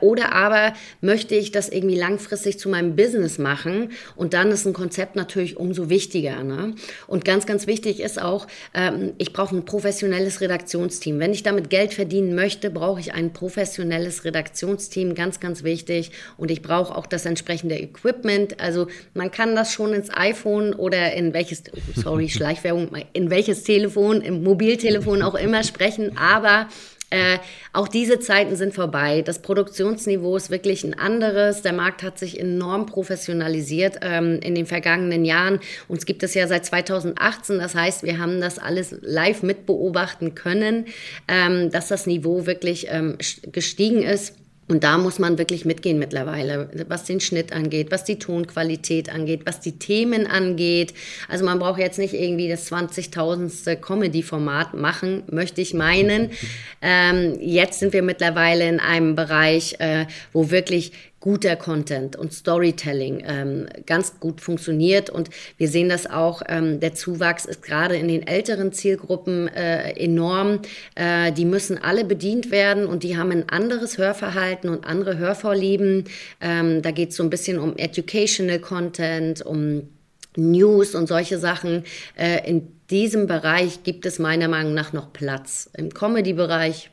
Oder 0.00 0.32
aber 0.32 0.72
möchte 1.00 1.34
ich 1.34 1.50
das 1.50 1.68
irgendwie 1.68 1.96
langfristig 1.96 2.58
zu 2.58 2.68
meinem 2.68 2.94
Business 2.94 3.38
machen? 3.38 3.90
Und 4.14 4.32
dann 4.34 4.50
ist 4.50 4.66
ein 4.66 4.72
Konzept 4.72 5.16
natürlich 5.16 5.56
umso 5.56 5.88
wichtiger. 5.88 6.42
Ne? 6.44 6.74
Und 7.06 7.24
ganz, 7.24 7.46
ganz 7.46 7.66
wichtig 7.66 8.00
ist 8.00 8.20
auch, 8.20 8.46
ähm, 8.74 9.12
ich 9.18 9.32
brauche 9.32 9.56
ein 9.56 9.64
professionelles 9.64 10.40
Redaktionsteam. 10.40 11.18
Wenn 11.18 11.32
ich 11.32 11.42
damit 11.42 11.70
Geld 11.70 11.94
verdienen 11.94 12.34
möchte, 12.34 12.70
brauche 12.70 13.00
ich 13.00 13.12
ein 13.12 13.32
professionelles 13.40 14.26
Redaktionsteam, 14.26 15.14
ganz, 15.14 15.40
ganz 15.40 15.64
wichtig. 15.64 16.12
Und 16.36 16.50
ich 16.50 16.60
brauche 16.60 16.94
auch 16.94 17.06
das 17.06 17.24
entsprechende 17.24 17.74
Equipment. 17.74 18.60
Also 18.60 18.88
man 19.14 19.30
kann 19.30 19.56
das 19.56 19.72
schon 19.72 19.94
ins 19.94 20.14
iPhone 20.14 20.74
oder 20.74 21.14
in 21.14 21.32
welches, 21.32 21.62
sorry, 21.96 22.28
Schleichwerbung, 22.36 22.90
in 23.14 23.30
welches 23.30 23.64
Telefon, 23.64 24.20
im 24.20 24.44
Mobiltelefon 24.44 25.22
auch 25.22 25.34
immer 25.34 25.64
sprechen, 25.64 26.18
aber 26.18 26.68
äh, 27.10 27.38
auch 27.72 27.88
diese 27.88 28.20
Zeiten 28.20 28.54
sind 28.54 28.72
vorbei. 28.72 29.22
Das 29.22 29.42
Produktionsniveau 29.42 30.36
ist 30.36 30.50
wirklich 30.50 30.84
ein 30.84 30.98
anderes. 30.98 31.62
Der 31.62 31.72
Markt 31.72 32.04
hat 32.04 32.18
sich 32.18 32.38
enorm 32.38 32.86
professionalisiert 32.86 33.98
ähm, 34.02 34.38
in 34.42 34.54
den 34.54 34.66
vergangenen 34.66 35.24
Jahren. 35.24 35.58
Uns 35.88 36.06
gibt 36.06 36.22
es 36.22 36.34
ja 36.34 36.46
seit 36.46 36.64
2018. 36.64 37.58
Das 37.58 37.74
heißt, 37.74 38.04
wir 38.04 38.18
haben 38.18 38.40
das 38.40 38.60
alles 38.60 38.94
live 39.00 39.42
mitbeobachten 39.42 40.36
können, 40.36 40.86
ähm, 41.26 41.70
dass 41.70 41.88
das 41.88 42.06
Niveau 42.06 42.46
wirklich 42.46 42.86
ähm, 42.90 43.18
gestiegen 43.50 44.02
ist. 44.02 44.36
Und 44.70 44.84
da 44.84 44.98
muss 44.98 45.18
man 45.18 45.36
wirklich 45.36 45.64
mitgehen 45.64 45.98
mittlerweile, 45.98 46.68
was 46.86 47.02
den 47.02 47.18
Schnitt 47.18 47.52
angeht, 47.52 47.90
was 47.90 48.04
die 48.04 48.20
Tonqualität 48.20 49.12
angeht, 49.12 49.42
was 49.44 49.58
die 49.58 49.80
Themen 49.80 50.28
angeht. 50.28 50.94
Also 51.28 51.44
man 51.44 51.58
braucht 51.58 51.80
jetzt 51.80 51.98
nicht 51.98 52.14
irgendwie 52.14 52.48
das 52.48 52.70
20.000. 52.70 53.76
Comedy-Format 53.76 54.74
machen, 54.74 55.24
möchte 55.30 55.60
ich 55.60 55.74
meinen. 55.74 56.30
Ähm, 56.82 57.36
jetzt 57.40 57.78
sind 57.78 57.92
wir 57.92 58.02
mittlerweile 58.02 58.66
in 58.66 58.80
einem 58.80 59.14
Bereich, 59.14 59.76
äh, 59.80 60.06
wo 60.32 60.50
wirklich 60.50 60.92
guter 61.20 61.54
Content 61.54 62.16
und 62.16 62.32
Storytelling 62.32 63.22
ähm, 63.26 63.66
ganz 63.84 64.18
gut 64.18 64.40
funktioniert. 64.40 65.10
Und 65.10 65.28
wir 65.58 65.68
sehen 65.68 65.90
das 65.90 66.08
auch, 66.08 66.42
ähm, 66.48 66.80
der 66.80 66.94
Zuwachs 66.94 67.44
ist 67.44 67.62
gerade 67.62 67.96
in 67.96 68.08
den 68.08 68.26
älteren 68.26 68.72
Zielgruppen 68.72 69.48
äh, 69.48 69.90
enorm. 70.02 70.60
Äh, 70.94 71.32
die 71.32 71.44
müssen 71.44 71.76
alle 71.76 72.04
bedient 72.04 72.50
werden 72.50 72.86
und 72.86 73.02
die 73.02 73.18
haben 73.18 73.30
ein 73.30 73.48
anderes 73.50 73.98
Hörverhalten 73.98 74.70
und 74.70 74.86
andere 74.86 75.18
Hörvorlieben. 75.18 76.04
Ähm, 76.40 76.80
da 76.80 76.90
geht 76.90 77.10
es 77.10 77.16
so 77.16 77.22
ein 77.22 77.30
bisschen 77.30 77.58
um 77.58 77.76
Educational 77.76 78.58
Content, 78.58 79.42
um 79.44 79.88
News 80.36 80.94
und 80.94 81.06
solche 81.06 81.38
Sachen. 81.38 81.84
Äh, 82.16 82.48
in 82.48 82.68
diesem 82.88 83.26
Bereich 83.26 83.82
gibt 83.82 84.06
es 84.06 84.18
meiner 84.18 84.48
Meinung 84.48 84.72
nach 84.72 84.94
noch 84.94 85.12
Platz. 85.12 85.68
Im 85.76 85.92
Comedy-Bereich 85.92 86.90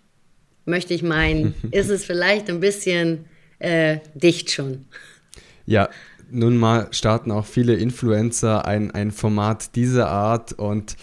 möchte 0.65 0.93
ich 0.93 1.01
meinen, 1.01 1.55
ist 1.71 1.89
es 1.89 2.03
vielleicht 2.03 2.49
ein 2.49 2.59
bisschen 2.59 3.25
äh, 3.59 3.99
dicht 4.13 4.51
schon. 4.51 4.85
Ja, 5.65 5.89
nun 6.29 6.57
mal 6.57 6.87
starten 6.91 7.31
auch 7.31 7.45
viele 7.45 7.75
Influencer 7.75 8.65
ein, 8.65 8.91
ein 8.91 9.11
Format 9.11 9.75
dieser 9.75 10.09
Art 10.09 10.53
und 10.53 10.95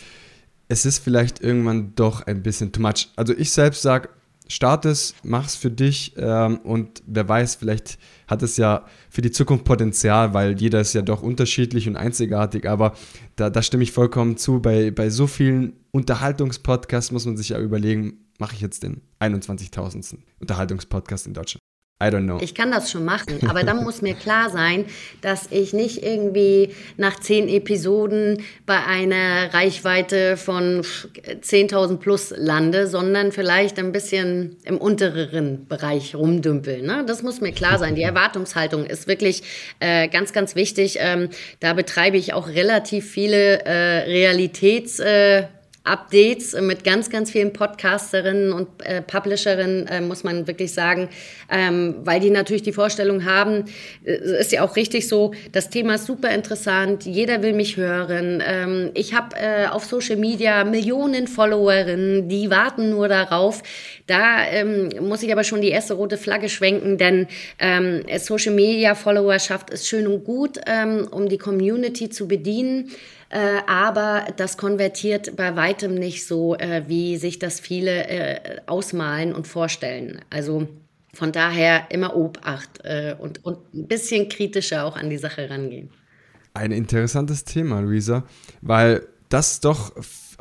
es 0.69 0.87
ist 0.87 0.99
vielleicht 0.99 1.41
irgendwann 1.41 1.95
doch 1.95 2.27
ein 2.27 2.43
bisschen 2.43 2.73
too 2.73 2.81
much. 2.81 3.09
Also 3.17 3.35
ich 3.37 3.53
selbst 3.53 3.83
sage, 3.83 4.09
start 4.49 4.85
es, 4.85 5.15
mach 5.23 5.47
es 5.47 5.55
für 5.55 5.71
dich 5.71 6.15
ähm, 6.17 6.59
und 6.59 7.03
wer 7.07 7.29
weiß, 7.29 7.57
vielleicht 7.57 7.99
hat 8.27 8.43
es 8.43 8.57
ja 8.57 8.85
für 9.11 9.23
die 9.23 9.31
Zukunft 9.31 9.65
Potenzial, 9.65 10.35
weil 10.35 10.61
jeder 10.61 10.81
ist 10.81 10.95
ja 10.95 11.03
doch 11.03 11.23
unterschiedlich 11.23 11.89
und 11.89 11.97
einzigartig, 11.97 12.69
aber 12.69 12.95
da, 13.37 13.51
da 13.51 13.63
stimme 13.63 13.83
ich 13.83 13.93
vollkommen 13.93 14.37
zu. 14.37 14.61
Bei, 14.61 14.91
bei 14.91 15.11
so 15.11 15.27
vielen 15.27 15.75
Unterhaltungspodcasts 15.93 17.13
muss 17.13 17.27
man 17.27 17.37
sich 17.37 17.51
ja 17.51 17.59
überlegen, 17.59 18.25
mache 18.39 18.55
ich 18.55 18.61
jetzt 18.61 18.83
den 18.83 19.03
21.000. 19.21 20.19
Unterhaltungspodcast 20.41 21.27
in 21.27 21.35
Deutschland. 21.35 21.64
I 22.03 22.09
don't 22.09 22.25
know. 22.25 22.39
Ich 22.41 22.57
kann 22.57 22.73
das 22.73 22.91
schon 22.91 23.05
machen, 23.05 23.49
aber 23.49 23.63
dann 23.63 23.77
muss 23.85 24.03
mir 24.03 24.15
klar 24.15 24.51
sein, 24.51 24.85
dass 25.21 25.47
ich 25.51 25.73
nicht 25.73 26.03
irgendwie 26.03 26.75
nach 26.97 27.21
zehn 27.21 27.49
Episoden 27.49 28.43
bei 28.67 28.85
einer 28.85 29.55
Reichweite 29.55 30.37
von 30.37 30.83
10.000 30.83 31.99
plus 31.99 32.35
lande, 32.37 32.89
sondern 32.89 33.31
vielleicht 33.31 33.79
ein 33.79 33.93
bisschen 33.93 34.57
im 34.65 34.79
unteren 34.79 35.67
Bereich 35.69 36.17
rumdümpeln. 36.17 36.85
Ne? 36.85 37.05
Das 37.07 37.23
muss 37.23 37.41
mir 37.41 37.53
klar 37.53 37.79
sein. 37.79 37.95
Die 37.95 38.03
Erwartungshaltung 38.03 38.85
ist 38.85 39.07
wirklich 39.07 39.43
äh, 39.79 40.09
ganz, 40.09 40.33
ganz 40.33 40.57
wichtig. 40.57 40.99
Ähm, 41.01 41.31
da 41.61 41.75
betreibe 41.75 42.17
ich 42.17 42.35
auch 42.35 42.49
relativ 42.49 43.09
viele 43.09 43.65
äh, 43.65 44.05
Realitäts- 44.09 45.01
äh, 45.01 45.45
Updates 45.85 46.59
mit 46.59 46.83
ganz, 46.83 47.11
ganz 47.11 47.31
vielen 47.31 47.53
Podcasterinnen 47.53 48.53
und 48.55 48.69
äh, 48.85 49.03
Publisherinnen, 49.03 49.87
äh, 49.87 50.01
muss 50.01 50.25
man 50.25 50.47
wirklich 50.47 50.73
sagen, 50.73 51.11
ähm, 51.51 51.97
weil 52.05 52.21
die 52.21 52.31
natürlich 52.31 52.63
die 52.63 52.73
Vorstellung 52.73 53.27
haben, 53.27 53.67
äh, 54.03 54.13
ist 54.41 54.53
ja 54.53 54.63
auch 54.63 54.77
richtig 54.77 55.09
so, 55.09 55.35
das 55.53 55.69
Thema 55.69 55.97
ist 55.97 56.07
super 56.07 56.31
interessant, 56.31 57.05
jeder 57.05 57.43
will 57.43 57.53
mich 57.53 57.77
hören. 57.77 58.43
Ähm, 58.47 58.93
ich 58.95 59.13
habe 59.13 59.37
äh, 59.37 59.67
auf 59.67 59.85
Social 59.85 60.17
Media 60.17 60.65
Millionen 60.65 61.27
Followerinnen, 61.27 62.31
die 62.31 62.49
warten 62.49 62.89
nur 62.89 63.09
darauf. 63.09 63.63
Da 64.07 64.43
ähm, 64.47 64.89
muss 65.01 65.23
ich 65.23 65.31
aber 65.33 65.45
schon 65.45 65.61
die 65.61 65.69
erste 65.69 65.95
rote 65.95 66.17
Flagge 66.17 66.49
schwenken, 66.49 66.97
denn 66.97 67.27
ähm, 67.59 68.05
Social 68.19 68.55
Media 68.55 68.95
Followerschaft 68.95 69.69
ist 69.69 69.87
schön 69.87 70.07
und 70.07 70.25
gut, 70.25 70.59
ähm, 70.67 71.07
um 71.11 71.29
die 71.29 71.39
Community 71.39 72.09
zu 72.09 72.27
bedienen. 72.27 72.91
Äh, 73.35 73.63
aber 73.67 74.27
das 74.37 74.57
konvertiert 74.57 75.35
bei 75.35 75.57
weitem 75.57 75.97
nicht 75.97 76.25
so, 76.25 76.55
äh, 76.55 76.85
wie 76.87 77.17
sich 77.17 77.41
das 77.41 77.59
viele 77.59 78.07
äh, 78.07 78.61
ausmalen 78.67 79.35
und 79.35 79.49
vorstellen. 79.49 80.21
Also 80.31 80.69
von 81.13 81.33
daher 81.33 81.91
immer 81.91 82.15
Obacht 82.15 82.85
äh, 82.85 83.17
und, 83.19 83.45
und 83.45 83.59
ein 83.75 83.89
bisschen 83.89 84.29
kritischer 84.29 84.85
auch 84.85 84.97
an 84.97 85.11
die 85.11 85.19
Sache 85.19 85.51
rangehen. 85.51 85.91
Ein 86.53 86.71
interessantes 86.71 87.43
Thema, 87.43 87.81
Luisa, 87.81 88.23
weil 88.63 89.05
das 89.31 89.59
doch 89.59 89.93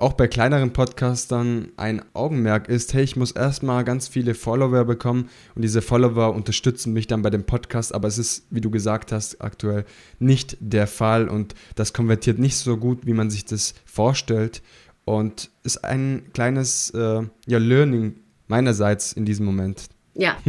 auch 0.03 0.13
bei 0.13 0.27
kleineren 0.27 0.73
Podcastern 0.73 1.71
ein 1.77 2.01
Augenmerk 2.13 2.67
ist, 2.67 2.93
hey, 2.93 3.05
ich 3.05 3.15
muss 3.15 3.31
erstmal 3.31 3.85
ganz 3.85 4.09
viele 4.09 4.33
Follower 4.33 4.83
bekommen 4.83 5.29
und 5.55 5.61
diese 5.61 5.81
Follower 5.81 6.35
unterstützen 6.35 6.91
mich 6.91 7.07
dann 7.07 7.21
bei 7.21 7.29
dem 7.29 7.45
Podcast, 7.45 7.95
aber 7.95 8.09
es 8.09 8.17
ist, 8.17 8.45
wie 8.49 8.59
du 8.59 8.69
gesagt 8.69 9.13
hast, 9.13 9.41
aktuell 9.41 9.85
nicht 10.19 10.57
der 10.59 10.87
Fall 10.87 11.29
und 11.29 11.55
das 11.75 11.93
konvertiert 11.93 12.37
nicht 12.37 12.57
so 12.57 12.75
gut, 12.75 13.05
wie 13.05 13.13
man 13.13 13.29
sich 13.29 13.45
das 13.45 13.75
vorstellt 13.85 14.61
und 15.05 15.49
ist 15.63 15.85
ein 15.85 16.23
kleines 16.33 16.89
äh, 16.89 17.21
ja, 17.47 17.57
Learning 17.57 18.17
meinerseits 18.49 19.13
in 19.13 19.23
diesem 19.23 19.45
Moment. 19.45 19.85
Ja. 20.15 20.35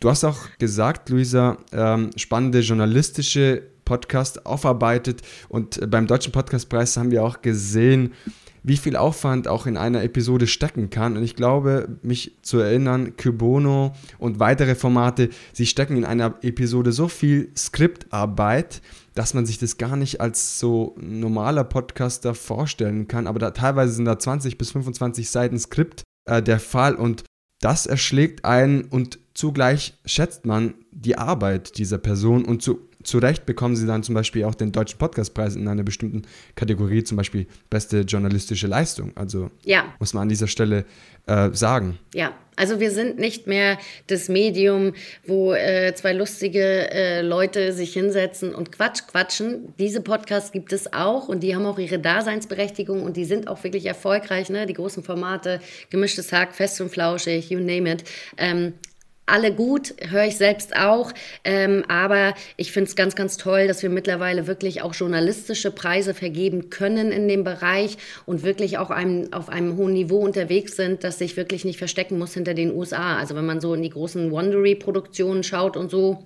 Du 0.00 0.10
hast 0.10 0.24
auch 0.24 0.48
gesagt, 0.58 1.08
Luisa, 1.08 1.56
ähm, 1.72 2.10
spannende 2.16 2.60
journalistische 2.60 3.62
Podcast 3.84 4.46
aufarbeitet. 4.46 5.22
Und 5.48 5.80
äh, 5.80 5.86
beim 5.86 6.06
Deutschen 6.06 6.32
Podcastpreis 6.32 6.96
haben 6.96 7.10
wir 7.10 7.24
auch 7.24 7.42
gesehen, 7.42 8.12
wie 8.64 8.78
viel 8.78 8.96
Aufwand 8.96 9.46
auch 9.46 9.66
in 9.66 9.76
einer 9.76 10.02
Episode 10.02 10.46
stecken 10.46 10.88
kann. 10.90 11.16
Und 11.16 11.22
ich 11.22 11.36
glaube, 11.36 11.98
mich 12.02 12.38
zu 12.42 12.58
erinnern, 12.58 13.16
Kybono 13.16 13.94
und 14.18 14.40
weitere 14.40 14.74
Formate, 14.74 15.28
sie 15.52 15.66
stecken 15.66 15.98
in 15.98 16.04
einer 16.04 16.38
Episode 16.42 16.90
so 16.90 17.08
viel 17.08 17.50
Skriptarbeit, 17.56 18.80
dass 19.14 19.34
man 19.34 19.44
sich 19.44 19.58
das 19.58 19.76
gar 19.76 19.96
nicht 19.96 20.20
als 20.20 20.58
so 20.58 20.96
normaler 20.98 21.64
Podcaster 21.64 22.34
vorstellen 22.34 23.06
kann. 23.06 23.26
Aber 23.26 23.38
da, 23.38 23.50
teilweise 23.50 23.92
sind 23.92 24.06
da 24.06 24.18
20 24.18 24.56
bis 24.56 24.72
25 24.72 25.28
Seiten 25.28 25.58
Skript 25.58 26.02
äh, 26.24 26.42
der 26.42 26.58
Fall 26.58 26.94
und 26.94 27.24
das 27.60 27.86
erschlägt 27.86 28.44
einen 28.44 28.84
und 28.84 29.18
zugleich 29.34 29.94
schätzt 30.04 30.46
man 30.46 30.74
die 30.90 31.16
Arbeit 31.16 31.78
dieser 31.78 31.98
Person 31.98 32.44
und 32.44 32.62
zu 32.62 32.88
zu 33.04 33.18
Recht 33.18 33.46
bekommen 33.46 33.76
sie 33.76 33.86
dann 33.86 34.02
zum 34.02 34.14
Beispiel 34.14 34.44
auch 34.44 34.54
den 34.54 34.72
Deutschen 34.72 34.98
Podcastpreis 34.98 35.56
in 35.56 35.68
einer 35.68 35.82
bestimmten 35.82 36.22
Kategorie, 36.56 37.04
zum 37.04 37.16
Beispiel 37.16 37.46
beste 37.70 38.00
journalistische 38.00 38.66
Leistung. 38.66 39.12
Also 39.14 39.50
ja. 39.64 39.94
muss 39.98 40.14
man 40.14 40.22
an 40.22 40.28
dieser 40.28 40.48
Stelle 40.48 40.84
äh, 41.26 41.50
sagen. 41.52 41.98
Ja, 42.14 42.32
also 42.56 42.80
wir 42.80 42.90
sind 42.90 43.18
nicht 43.18 43.46
mehr 43.46 43.78
das 44.06 44.28
Medium, 44.28 44.94
wo 45.26 45.52
äh, 45.52 45.94
zwei 45.94 46.12
lustige 46.12 46.90
äh, 46.90 47.20
Leute 47.22 47.72
sich 47.72 47.92
hinsetzen 47.92 48.54
und 48.54 48.72
Quatsch 48.72 49.06
quatschen. 49.06 49.74
Diese 49.78 50.00
Podcasts 50.00 50.52
gibt 50.52 50.72
es 50.72 50.92
auch 50.92 51.28
und 51.28 51.42
die 51.42 51.54
haben 51.54 51.66
auch 51.66 51.78
ihre 51.78 51.98
Daseinsberechtigung 51.98 53.02
und 53.02 53.16
die 53.16 53.24
sind 53.24 53.48
auch 53.48 53.64
wirklich 53.64 53.86
erfolgreich. 53.86 54.50
Ne? 54.50 54.66
Die 54.66 54.74
großen 54.74 55.02
Formate, 55.02 55.60
gemischtes 55.90 56.32
Hack, 56.32 56.54
fest 56.54 56.80
und 56.80 56.90
flauschig, 56.90 57.50
you 57.50 57.58
name 57.58 57.90
it. 57.90 58.04
Ähm, 58.36 58.74
alle 59.26 59.52
gut, 59.52 59.94
höre 60.08 60.24
ich 60.24 60.36
selbst 60.36 60.76
auch. 60.76 61.12
Ähm, 61.44 61.84
aber 61.88 62.34
ich 62.56 62.72
finde 62.72 62.88
es 62.88 62.96
ganz, 62.96 63.14
ganz 63.14 63.36
toll, 63.36 63.66
dass 63.66 63.82
wir 63.82 63.90
mittlerweile 63.90 64.46
wirklich 64.46 64.82
auch 64.82 64.94
journalistische 64.94 65.70
Preise 65.70 66.14
vergeben 66.14 66.70
können 66.70 67.10
in 67.12 67.28
dem 67.28 67.44
Bereich 67.44 67.96
und 68.26 68.42
wirklich 68.42 68.78
auch 68.78 68.90
einem, 68.90 69.32
auf 69.32 69.48
einem 69.48 69.76
hohen 69.76 69.94
Niveau 69.94 70.18
unterwegs 70.18 70.76
sind, 70.76 71.04
dass 71.04 71.18
sich 71.18 71.36
wirklich 71.36 71.64
nicht 71.64 71.78
verstecken 71.78 72.18
muss 72.18 72.34
hinter 72.34 72.54
den 72.54 72.74
USA. 72.74 73.16
Also 73.16 73.34
wenn 73.34 73.46
man 73.46 73.60
so 73.60 73.74
in 73.74 73.82
die 73.82 73.90
großen 73.90 74.30
Wondery-Produktionen 74.30 75.42
schaut 75.42 75.76
und 75.76 75.90
so, 75.90 76.24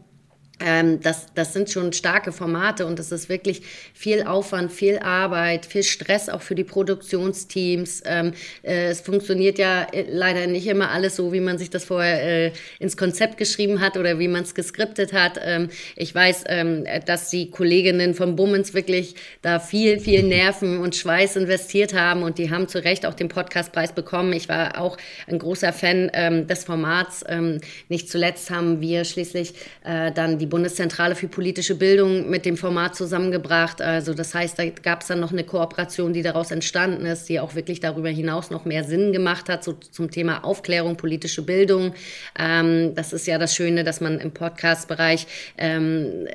ähm, 0.61 1.01
das, 1.01 1.27
das 1.35 1.53
sind 1.53 1.71
schon 1.71 1.93
starke 1.93 2.33
Formate 2.33 2.85
und 2.87 2.99
es 2.99 3.13
ist 3.13 3.29
wirklich 3.29 3.63
viel 3.95 4.25
Aufwand, 4.25 4.73
viel 4.73 4.99
Arbeit, 4.99 5.67
viel 5.67 5.85
Stress 5.85 6.29
auch 6.29 6.43
für 6.43 6.57
die 6.57 6.65
Produktionsteams. 6.65 8.03
Ähm, 8.05 8.33
äh, 8.63 8.89
es 8.89 9.01
funktioniert 9.01 9.59
ja 9.59 9.85
äh, 9.93 10.07
leider 10.11 10.47
nicht 10.49 10.67
immer 10.67 10.91
alles 10.91 11.17
so, 11.17 11.33
wie 11.33 11.41
man 11.41 11.59
sich 11.59 11.71
das 11.71 11.85
vorher 11.85 12.47
äh, 12.47 12.53
ins 12.81 12.97
Konzept 12.97 13.37
geschrieben 13.37 13.81
hat 13.81 13.97
oder 13.97 14.19
wie 14.19 14.27
man 14.27 14.43
es 14.43 14.55
geskriptet 14.55 15.13
hat. 15.13 15.41
Ähm, 15.45 15.69
ich 15.95 16.13
weiß, 16.13 16.45
ähm, 16.49 16.85
dass 17.07 17.31
die 17.31 17.51
Kolleginnen 17.51 18.15
von 18.15 18.35
Bummens 18.35 18.75
wirklich 18.75 19.15
da 19.43 19.61
viel, 19.61 20.01
viel 20.01 20.25
Nerven 20.25 20.79
und 20.79 20.97
Schweiß 20.97 21.37
investiert 21.37 21.95
haben 21.95 22.25
und 22.25 22.39
die 22.39 22.51
haben 22.51 22.67
zu 22.67 22.83
Recht 22.83 23.07
auch 23.07 23.15
den 23.15 23.29
Podcastpreis 23.29 23.93
bekommen. 23.93 24.33
Ich 24.33 24.49
war 24.49 24.81
auch 24.81 24.97
ein 25.29 25.39
großer 25.39 25.73
Fan 25.73 26.11
ähm, 26.15 26.49
des 26.49 26.65
Formats. 26.65 27.25
Ähm, 27.29 27.61
nicht 27.89 28.11
zuletzt 28.11 28.51
haben 28.51 28.81
wir 28.81 29.05
schließlich 29.05 29.55
äh, 29.85 30.11
dann 30.11 30.39
die 30.39 30.48
Bundeszentrale 30.49 31.15
für 31.15 31.29
politische 31.29 31.77
Bildung 31.77 32.29
mit 32.29 32.45
dem 32.45 32.57
Format 32.57 32.97
zusammengebracht. 32.97 33.81
Also 33.81 34.15
das 34.15 34.35
heißt, 34.35 34.59
da 34.59 34.65
gab 34.69 35.03
es 35.03 35.09
dann 35.09 35.21
noch 35.21 35.33
eine 35.33 35.45
Kooperation, 35.45 36.13
die 36.13 36.23
daraus 36.23 36.51
entstanden 36.51 37.07
ist, 37.07 37.29
die 37.29 37.39
auch 37.41 37.55
wirklich 37.55 37.81
darüber 37.81 38.09
hinaus 38.09 38.51
noch 38.51 38.65
mehr 38.65 38.85
Sinn 38.85 39.13
gemacht 39.13 39.49
hat 39.49 39.63
so 39.63 39.75
zum 39.75 40.11
Thema 40.11 40.45
Aufklärung, 40.45 40.97
politische 40.97 41.43
Bildung. 41.43 41.95
Ähm, 42.39 42.95
das 42.95 43.13
ist 43.13 43.27
ja 43.27 43.39
das 43.39 43.55
Schöne, 43.55 43.85
dass 43.85 44.01
man 44.01 44.19
im 44.19 44.33
Podcast-Bereich 44.33 45.27
ähm, 45.57 46.27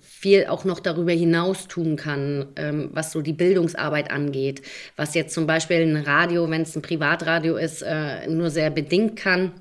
viel 0.00 0.46
auch 0.46 0.64
noch 0.64 0.80
darüber 0.80 1.12
hinaus 1.12 1.68
tun 1.68 1.96
kann, 1.96 2.46
ähm, 2.56 2.90
was 2.92 3.12
so 3.12 3.20
die 3.20 3.32
Bildungsarbeit 3.32 4.10
angeht. 4.10 4.62
Was 4.96 5.14
jetzt 5.14 5.34
zum 5.34 5.46
Beispiel 5.46 5.82
ein 5.82 5.96
Radio, 5.96 6.48
wenn 6.50 6.62
es 6.62 6.74
ein 6.76 6.82
Privatradio 6.82 7.56
ist, 7.56 7.82
äh, 7.82 8.28
nur 8.28 8.50
sehr 8.50 8.70
bedingt 8.70 9.16
kann. 9.16 9.52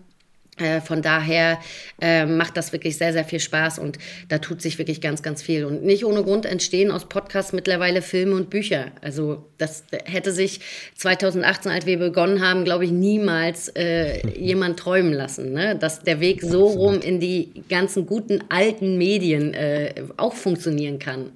Äh, 0.58 0.82
von 0.82 1.02
daher 1.02 1.60
äh, 2.02 2.26
macht 2.26 2.58
das 2.58 2.74
wirklich 2.74 2.98
sehr, 2.98 3.14
sehr 3.14 3.24
viel 3.24 3.40
Spaß 3.40 3.78
und 3.80 3.98
da 4.28 4.40
tut 4.40 4.62
sich 4.62 4.78
wirklich 4.80 5.02
ganz, 5.02 5.22
ganz 5.22 5.42
viel. 5.42 5.66
Und 5.66 5.84
nicht 5.84 6.04
ohne 6.04 6.24
Grund 6.24 6.46
entstehen 6.46 6.92
aus 6.92 7.06
Podcasts 7.06 7.54
mittlerweile 7.54 8.02
Filme 8.02 8.36
und 8.36 8.50
Bücher. 8.50 8.92
Also 9.02 9.46
das 9.58 9.84
hätte 10.06 10.32
sich 10.32 10.60
2018, 10.96 11.72
als 11.72 11.86
wir 11.86 12.00
begonnen 12.00 12.42
haben, 12.42 12.64
glaube 12.64 12.86
ich, 12.86 12.92
niemals 12.92 13.70
äh, 13.70 14.28
jemand 14.40 14.80
träumen 14.80 15.14
lassen. 15.14 15.54
Ne? 15.54 15.76
Dass 15.76 16.00
der 16.00 16.20
Weg 16.20 16.42
so 16.42 16.66
rum 16.66 17.02
in 17.02 17.20
die 17.20 17.64
ganzen 17.70 18.06
guten 18.06 18.44
alten 18.50 18.98
Medien 18.98 19.54
äh, 19.54 19.94
auch 20.18 20.34
funktionieren 20.34 20.98
kann. 20.98 21.32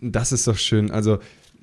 Das 0.00 0.32
ist 0.32 0.46
doch 0.46 0.58
schön. 0.58 0.90
Also 0.90 1.18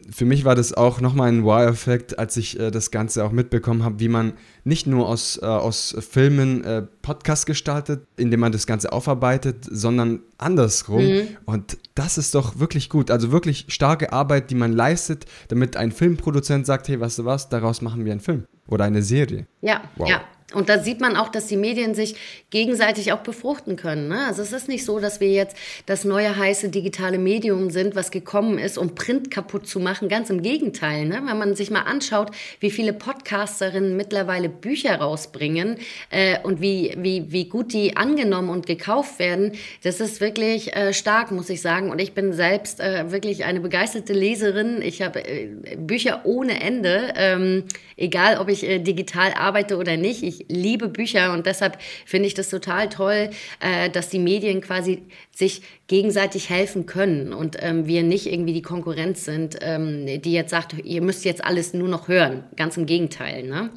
für 0.09 0.25
mich 0.25 0.45
war 0.45 0.55
das 0.55 0.73
auch 0.73 1.01
nochmal 1.01 1.29
ein 1.29 1.43
Wow-Effekt, 1.43 2.17
als 2.17 2.37
ich 2.37 2.59
äh, 2.59 2.71
das 2.71 2.91
Ganze 2.91 3.23
auch 3.23 3.31
mitbekommen 3.31 3.83
habe, 3.83 3.99
wie 3.99 4.07
man 4.09 4.33
nicht 4.63 4.87
nur 4.87 5.07
aus, 5.07 5.39
äh, 5.41 5.45
aus 5.45 5.95
Filmen 5.99 6.63
äh, 6.63 6.83
Podcasts 7.01 7.45
gestaltet, 7.45 8.05
indem 8.17 8.39
man 8.39 8.51
das 8.51 8.67
Ganze 8.67 8.91
aufarbeitet, 8.91 9.65
sondern 9.69 10.21
andersrum. 10.37 11.03
Mhm. 11.03 11.27
Und 11.45 11.77
das 11.95 12.17
ist 12.17 12.35
doch 12.35 12.59
wirklich 12.59 12.89
gut. 12.89 13.11
Also 13.11 13.31
wirklich 13.31 13.65
starke 13.69 14.13
Arbeit, 14.13 14.49
die 14.49 14.55
man 14.55 14.71
leistet, 14.71 15.25
damit 15.49 15.77
ein 15.77 15.91
Filmproduzent 15.91 16.65
sagt, 16.65 16.87
hey, 16.87 16.99
weißt 16.99 17.19
du 17.19 17.25
was, 17.25 17.49
daraus 17.49 17.81
machen 17.81 18.05
wir 18.05 18.11
einen 18.11 18.21
Film 18.21 18.45
oder 18.67 18.85
eine 18.85 19.03
Serie. 19.03 19.47
Ja, 19.61 19.81
wow. 19.97 20.09
ja. 20.09 20.21
Und 20.53 20.69
da 20.69 20.79
sieht 20.79 20.99
man 20.99 21.15
auch, 21.15 21.29
dass 21.29 21.47
die 21.47 21.57
Medien 21.57 21.95
sich 21.95 22.15
gegenseitig 22.49 23.13
auch 23.13 23.19
befruchten 23.19 23.75
können. 23.75 24.07
Ne? 24.09 24.25
Also 24.27 24.41
es 24.41 24.51
ist 24.51 24.67
nicht 24.67 24.85
so, 24.85 24.99
dass 24.99 25.19
wir 25.19 25.29
jetzt 25.29 25.55
das 25.85 26.03
neue 26.03 26.35
heiße 26.35 26.69
digitale 26.69 27.17
Medium 27.17 27.69
sind, 27.69 27.95
was 27.95 28.11
gekommen 28.11 28.57
ist, 28.57 28.77
um 28.77 28.95
Print 28.95 29.31
kaputt 29.31 29.67
zu 29.67 29.79
machen. 29.79 30.09
Ganz 30.09 30.29
im 30.29 30.41
Gegenteil. 30.41 31.05
Ne? 31.05 31.21
Wenn 31.25 31.37
man 31.37 31.55
sich 31.55 31.71
mal 31.71 31.83
anschaut, 31.83 32.31
wie 32.59 32.71
viele 32.71 32.93
Podcasterinnen 32.93 33.95
mittlerweile 33.95 34.49
Bücher 34.49 34.95
rausbringen 34.95 35.77
äh, 36.09 36.39
und 36.43 36.61
wie, 36.61 36.95
wie, 36.97 37.31
wie 37.31 37.45
gut 37.45 37.73
die 37.73 37.95
angenommen 37.95 38.49
und 38.49 38.65
gekauft 38.65 39.19
werden, 39.19 39.53
das 39.83 39.99
ist 39.99 40.21
wirklich 40.21 40.75
äh, 40.75 40.93
stark, 40.93 41.31
muss 41.31 41.49
ich 41.49 41.61
sagen. 41.61 41.89
Und 41.89 41.99
ich 41.99 42.13
bin 42.13 42.33
selbst 42.33 42.79
äh, 42.79 43.11
wirklich 43.11 43.45
eine 43.45 43.61
begeisterte 43.61 44.13
Leserin. 44.13 44.81
Ich 44.81 45.01
habe 45.01 45.25
äh, 45.25 45.47
Bücher 45.77 46.21
ohne 46.25 46.61
Ende, 46.61 47.13
ähm, 47.15 47.63
egal 47.97 48.37
ob 48.39 48.49
ich 48.49 48.67
äh, 48.67 48.79
digital 48.79 49.33
arbeite 49.33 49.77
oder 49.77 49.97
nicht. 49.97 50.23
Ich 50.23 50.40
liebe 50.49 50.87
Bücher 50.87 51.33
und 51.33 51.45
deshalb 51.45 51.77
finde 52.05 52.27
ich 52.27 52.33
das 52.33 52.49
total 52.49 52.89
toll, 52.89 53.29
äh, 53.59 53.89
dass 53.89 54.09
die 54.09 54.19
Medien 54.19 54.61
quasi 54.61 55.03
sich 55.35 55.61
gegenseitig 55.87 56.49
helfen 56.49 56.85
können 56.85 57.33
und 57.33 57.57
ähm, 57.59 57.87
wir 57.87 58.03
nicht 58.03 58.31
irgendwie 58.31 58.53
die 58.53 58.61
Konkurrenz 58.61 59.25
sind, 59.25 59.57
ähm, 59.61 60.05
die 60.21 60.33
jetzt 60.33 60.51
sagt, 60.51 60.75
ihr 60.83 61.01
müsst 61.01 61.25
jetzt 61.25 61.43
alles 61.43 61.73
nur 61.73 61.87
noch 61.87 62.07
hören. 62.07 62.43
Ganz 62.55 62.77
im 62.77 62.85
Gegenteil, 62.85 63.43
ne? 63.43 63.71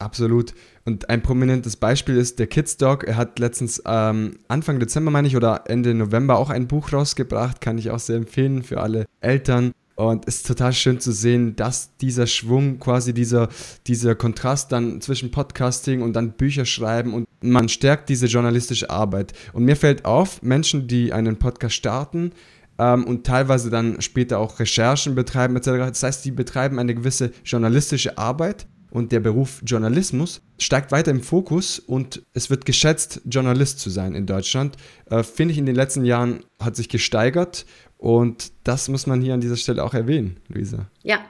Absolut. 0.00 0.54
Und 0.86 1.10
ein 1.10 1.22
prominentes 1.22 1.76
Beispiel 1.76 2.16
ist 2.16 2.38
der 2.38 2.46
Kids 2.46 2.78
Dog. 2.78 3.04
Er 3.04 3.16
hat 3.16 3.38
letztens 3.38 3.82
ähm, 3.86 4.38
Anfang 4.48 4.80
Dezember, 4.80 5.10
meine 5.10 5.28
ich, 5.28 5.36
oder 5.36 5.64
Ende 5.66 5.92
November 5.92 6.38
auch 6.38 6.48
ein 6.48 6.66
Buch 6.68 6.92
rausgebracht. 6.92 7.60
Kann 7.60 7.76
ich 7.76 7.90
auch 7.90 7.98
sehr 7.98 8.16
empfehlen 8.16 8.62
für 8.62 8.80
alle 8.80 9.04
Eltern. 9.20 9.72
Und 10.08 10.26
es 10.26 10.36
ist 10.36 10.46
total 10.46 10.72
schön 10.72 10.98
zu 10.98 11.12
sehen, 11.12 11.56
dass 11.56 11.96
dieser 11.98 12.26
Schwung, 12.26 12.78
quasi 12.78 13.12
dieser, 13.12 13.48
dieser 13.86 14.14
Kontrast 14.14 14.72
dann 14.72 15.00
zwischen 15.00 15.30
Podcasting 15.30 16.00
und 16.00 16.14
dann 16.14 16.32
Bücher 16.32 16.64
schreiben 16.64 17.12
und 17.12 17.26
man 17.42 17.68
stärkt 17.68 18.08
diese 18.08 18.26
journalistische 18.26 18.88
Arbeit. 18.88 19.34
Und 19.52 19.64
mir 19.64 19.76
fällt 19.76 20.04
auf, 20.06 20.42
Menschen, 20.42 20.88
die 20.88 21.12
einen 21.12 21.38
Podcast 21.38 21.74
starten, 21.74 22.32
ähm, 22.78 23.04
und 23.04 23.26
teilweise 23.26 23.68
dann 23.68 24.00
später 24.00 24.38
auch 24.38 24.58
Recherchen 24.58 25.14
betreiben 25.14 25.56
etc. 25.56 25.66
Das 25.66 26.02
heißt, 26.02 26.24
die 26.24 26.30
betreiben 26.30 26.78
eine 26.78 26.94
gewisse 26.94 27.32
journalistische 27.44 28.16
Arbeit 28.16 28.66
und 28.90 29.12
der 29.12 29.20
Beruf 29.20 29.62
Journalismus 29.64 30.40
steigt 30.58 30.90
weiter 30.92 31.10
im 31.10 31.22
Fokus 31.22 31.78
und 31.78 32.22
es 32.32 32.50
wird 32.50 32.64
geschätzt, 32.64 33.20
Journalist 33.24 33.80
zu 33.80 33.90
sein 33.90 34.14
in 34.14 34.26
Deutschland. 34.26 34.76
Äh, 35.10 35.22
Finde 35.22 35.52
ich 35.52 35.58
in 35.58 35.66
den 35.66 35.76
letzten 35.76 36.04
Jahren 36.04 36.40
hat 36.58 36.74
sich 36.74 36.88
gesteigert 36.88 37.66
und 38.00 38.52
das 38.64 38.88
muss 38.88 39.06
man 39.06 39.20
hier 39.20 39.34
an 39.34 39.42
dieser 39.42 39.58
Stelle 39.58 39.84
auch 39.84 39.92
erwähnen, 39.92 40.38
Luisa. 40.48 40.86
Ja, 41.02 41.20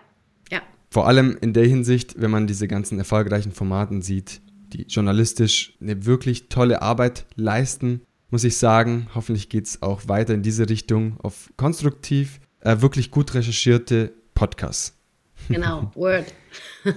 ja. 0.53 0.61
Vor 0.89 1.09
allem 1.09 1.37
in 1.41 1.53
der 1.53 1.67
Hinsicht, 1.67 2.15
wenn 2.21 2.31
man 2.31 2.47
diese 2.47 2.69
ganzen 2.69 2.97
erfolgreichen 2.97 3.51
Formaten 3.51 4.03
sieht, 4.03 4.41
die 4.73 4.83
journalistisch 4.83 5.77
eine 5.81 6.07
wirklich 6.07 6.49
tolle 6.49 6.81
Arbeit 6.81 7.27
leisten, 7.35 8.03
muss 8.31 8.45
ich 8.45 8.57
sagen, 8.57 9.09
hoffentlich 9.17 9.49
geht 9.49 9.67
es 9.67 9.83
auch 9.83 10.07
weiter 10.07 10.33
in 10.33 10.45
diese 10.45 10.69
Richtung 10.69 11.19
auf 11.19 11.51
konstruktiv, 11.57 12.41
äh, 12.61 12.81
wirklich 12.81 13.11
gut 13.11 13.35
recherchierte 13.35 14.13
Podcasts. 14.35 14.97
Genau, 15.49 15.91
Word. 15.97 16.33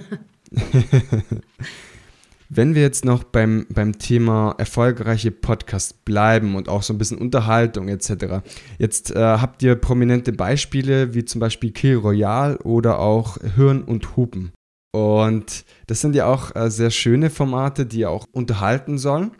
Wenn 2.56 2.76
wir 2.76 2.82
jetzt 2.82 3.04
noch 3.04 3.24
beim, 3.24 3.66
beim 3.68 3.98
Thema 3.98 4.54
erfolgreiche 4.58 5.32
Podcasts 5.32 5.92
bleiben 5.92 6.54
und 6.54 6.68
auch 6.68 6.84
so 6.84 6.94
ein 6.94 6.98
bisschen 6.98 7.18
Unterhaltung 7.18 7.88
etc. 7.88 8.46
Jetzt 8.78 9.10
äh, 9.10 9.18
habt 9.18 9.60
ihr 9.64 9.74
prominente 9.74 10.32
Beispiele 10.32 11.14
wie 11.14 11.24
zum 11.24 11.40
Beispiel 11.40 11.72
Kill 11.72 11.96
Royale 11.96 12.58
oder 12.58 13.00
auch 13.00 13.38
Hirn 13.56 13.82
und 13.82 14.16
Hupen. 14.16 14.52
Und 14.94 15.64
das 15.88 16.00
sind 16.00 16.14
ja 16.14 16.26
auch 16.26 16.54
äh, 16.54 16.70
sehr 16.70 16.90
schöne 16.90 17.28
Formate, 17.28 17.86
die 17.86 18.06
auch 18.06 18.24
unterhalten 18.30 18.98
sollen. 18.98 19.32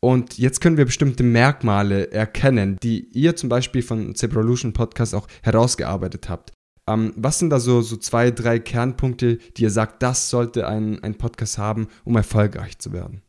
Und 0.00 0.38
jetzt 0.38 0.62
können 0.62 0.78
wir 0.78 0.86
bestimmte 0.86 1.22
Merkmale 1.22 2.12
erkennen, 2.12 2.78
die 2.82 3.08
ihr 3.12 3.36
zum 3.36 3.50
Beispiel 3.50 3.82
von 3.82 4.14
Zebrolution 4.14 4.72
Podcast 4.72 5.14
auch 5.14 5.26
herausgearbeitet 5.42 6.30
habt. 6.30 6.52
Ähm, 6.86 7.12
was 7.16 7.38
sind 7.38 7.50
da 7.50 7.60
so, 7.60 7.80
so 7.82 7.96
zwei, 7.96 8.30
drei 8.30 8.58
Kernpunkte, 8.58 9.38
die 9.56 9.62
ihr 9.62 9.70
sagt, 9.70 10.02
das 10.02 10.30
sollte 10.30 10.66
ein, 10.66 11.02
ein 11.02 11.14
Podcast 11.14 11.58
haben, 11.58 11.88
um 12.04 12.16
erfolgreich 12.16 12.78
zu 12.78 12.92
werden? 12.92 13.22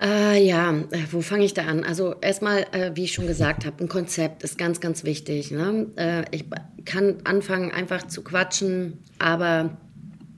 Äh, 0.00 0.46
ja, 0.46 0.72
äh, 0.90 1.04
wo 1.10 1.22
fange 1.22 1.44
ich 1.44 1.54
da 1.54 1.64
an? 1.64 1.82
Also 1.82 2.16
erstmal, 2.20 2.66
äh, 2.72 2.92
wie 2.94 3.04
ich 3.04 3.12
schon 3.12 3.26
gesagt 3.26 3.64
habe, 3.64 3.82
ein 3.82 3.88
Konzept 3.88 4.42
ist 4.42 4.58
ganz, 4.58 4.80
ganz 4.80 5.04
wichtig. 5.04 5.50
Ne? 5.50 5.86
Äh, 5.96 6.24
ich 6.30 6.44
kann 6.84 7.16
anfangen, 7.24 7.70
einfach 7.70 8.06
zu 8.06 8.22
quatschen, 8.22 8.98
aber 9.18 9.78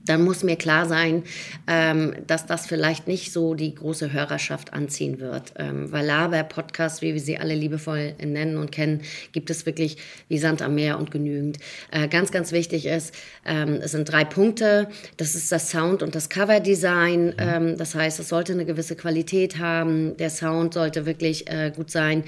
dann 0.09 0.23
muss 0.23 0.43
mir 0.43 0.55
klar 0.55 0.87
sein, 0.87 1.23
ähm, 1.67 2.15
dass 2.25 2.47
das 2.47 2.65
vielleicht 2.65 3.07
nicht 3.07 3.31
so 3.31 3.53
die 3.53 3.75
große 3.75 4.11
Hörerschaft 4.11 4.73
anziehen 4.73 5.19
wird. 5.19 5.53
Ähm, 5.57 5.91
weil 5.91 6.05
Laber-Podcasts, 6.05 7.03
wie 7.03 7.13
wir 7.13 7.21
sie 7.21 7.37
alle 7.37 7.53
liebevoll 7.53 8.15
nennen 8.19 8.57
und 8.57 8.71
kennen, 8.71 9.01
gibt 9.31 9.51
es 9.51 9.67
wirklich 9.67 9.97
wie 10.27 10.39
Sand 10.39 10.63
am 10.63 10.73
Meer 10.75 10.97
und 10.97 11.11
genügend. 11.11 11.59
Äh, 11.91 12.07
ganz, 12.07 12.31
ganz 12.31 12.51
wichtig 12.51 12.87
ist, 12.87 13.13
ähm, 13.45 13.79
es 13.83 13.91
sind 13.91 14.11
drei 14.11 14.25
Punkte. 14.25 14.87
Das 15.17 15.35
ist 15.35 15.51
das 15.51 15.69
Sound 15.69 16.01
und 16.01 16.15
das 16.15 16.29
Coverdesign. 16.29 17.35
Mhm. 17.39 17.77
Das 17.77 17.93
heißt, 17.93 18.19
es 18.19 18.29
sollte 18.29 18.53
eine 18.53 18.65
gewisse 18.65 18.95
Qualität 18.95 19.59
haben. 19.59 20.17
Der 20.17 20.29
Sound 20.29 20.73
sollte 20.73 21.05
wirklich 21.05 21.49
äh, 21.49 21.71
gut 21.75 21.91
sein. 21.91 22.23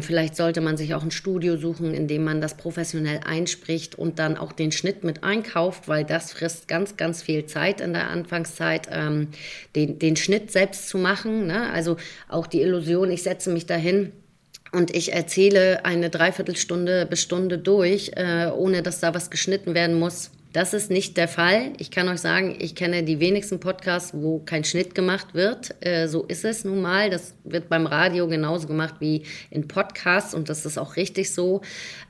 Vielleicht 0.00 0.36
sollte 0.36 0.60
man 0.60 0.76
sich 0.76 0.94
auch 0.94 1.02
ein 1.02 1.10
Studio 1.10 1.56
suchen, 1.56 1.94
in 1.94 2.08
dem 2.08 2.24
man 2.24 2.40
das 2.40 2.56
professionell 2.56 3.20
einspricht 3.24 3.96
und 3.96 4.18
dann 4.18 4.36
auch 4.36 4.52
den 4.52 4.72
Schnitt 4.72 5.04
mit 5.04 5.24
einkauft, 5.24 5.88
weil 5.88 6.04
das 6.04 6.32
frisst 6.32 6.68
ganz, 6.68 6.96
ganz 6.96 7.17
ganz 7.18 7.22
viel 7.22 7.46
Zeit 7.46 7.80
in 7.80 7.92
der 7.94 8.10
Anfangszeit, 8.10 8.88
ähm, 8.92 9.28
den, 9.74 9.98
den 9.98 10.14
Schnitt 10.14 10.52
selbst 10.52 10.88
zu 10.88 10.98
machen. 10.98 11.46
Ne? 11.48 11.70
Also 11.72 11.96
auch 12.28 12.46
die 12.46 12.60
Illusion, 12.62 13.10
ich 13.10 13.24
setze 13.24 13.50
mich 13.50 13.66
dahin 13.66 14.12
und 14.70 14.94
ich 14.94 15.12
erzähle 15.12 15.84
eine 15.84 16.10
Dreiviertelstunde 16.10 17.06
bis 17.06 17.22
Stunde 17.22 17.58
durch, 17.58 18.12
äh, 18.14 18.50
ohne 18.54 18.82
dass 18.82 19.00
da 19.00 19.14
was 19.14 19.30
geschnitten 19.30 19.74
werden 19.74 19.98
muss. 19.98 20.30
Das 20.54 20.72
ist 20.72 20.90
nicht 20.90 21.18
der 21.18 21.28
Fall. 21.28 21.74
Ich 21.76 21.90
kann 21.90 22.08
euch 22.08 22.20
sagen, 22.20 22.56
ich 22.58 22.74
kenne 22.74 23.02
die 23.02 23.20
wenigsten 23.20 23.60
Podcasts, 23.60 24.14
wo 24.14 24.38
kein 24.38 24.64
Schnitt 24.64 24.94
gemacht 24.94 25.34
wird. 25.34 25.74
Äh, 25.84 26.08
so 26.08 26.24
ist 26.24 26.42
es 26.42 26.64
nun 26.64 26.80
mal. 26.80 27.10
Das 27.10 27.34
wird 27.44 27.68
beim 27.68 27.86
Radio 27.86 28.26
genauso 28.28 28.66
gemacht 28.66 28.94
wie 29.00 29.24
in 29.50 29.68
Podcasts 29.68 30.32
und 30.32 30.48
das 30.48 30.64
ist 30.64 30.78
auch 30.78 30.96
richtig 30.96 31.34
so. 31.34 31.60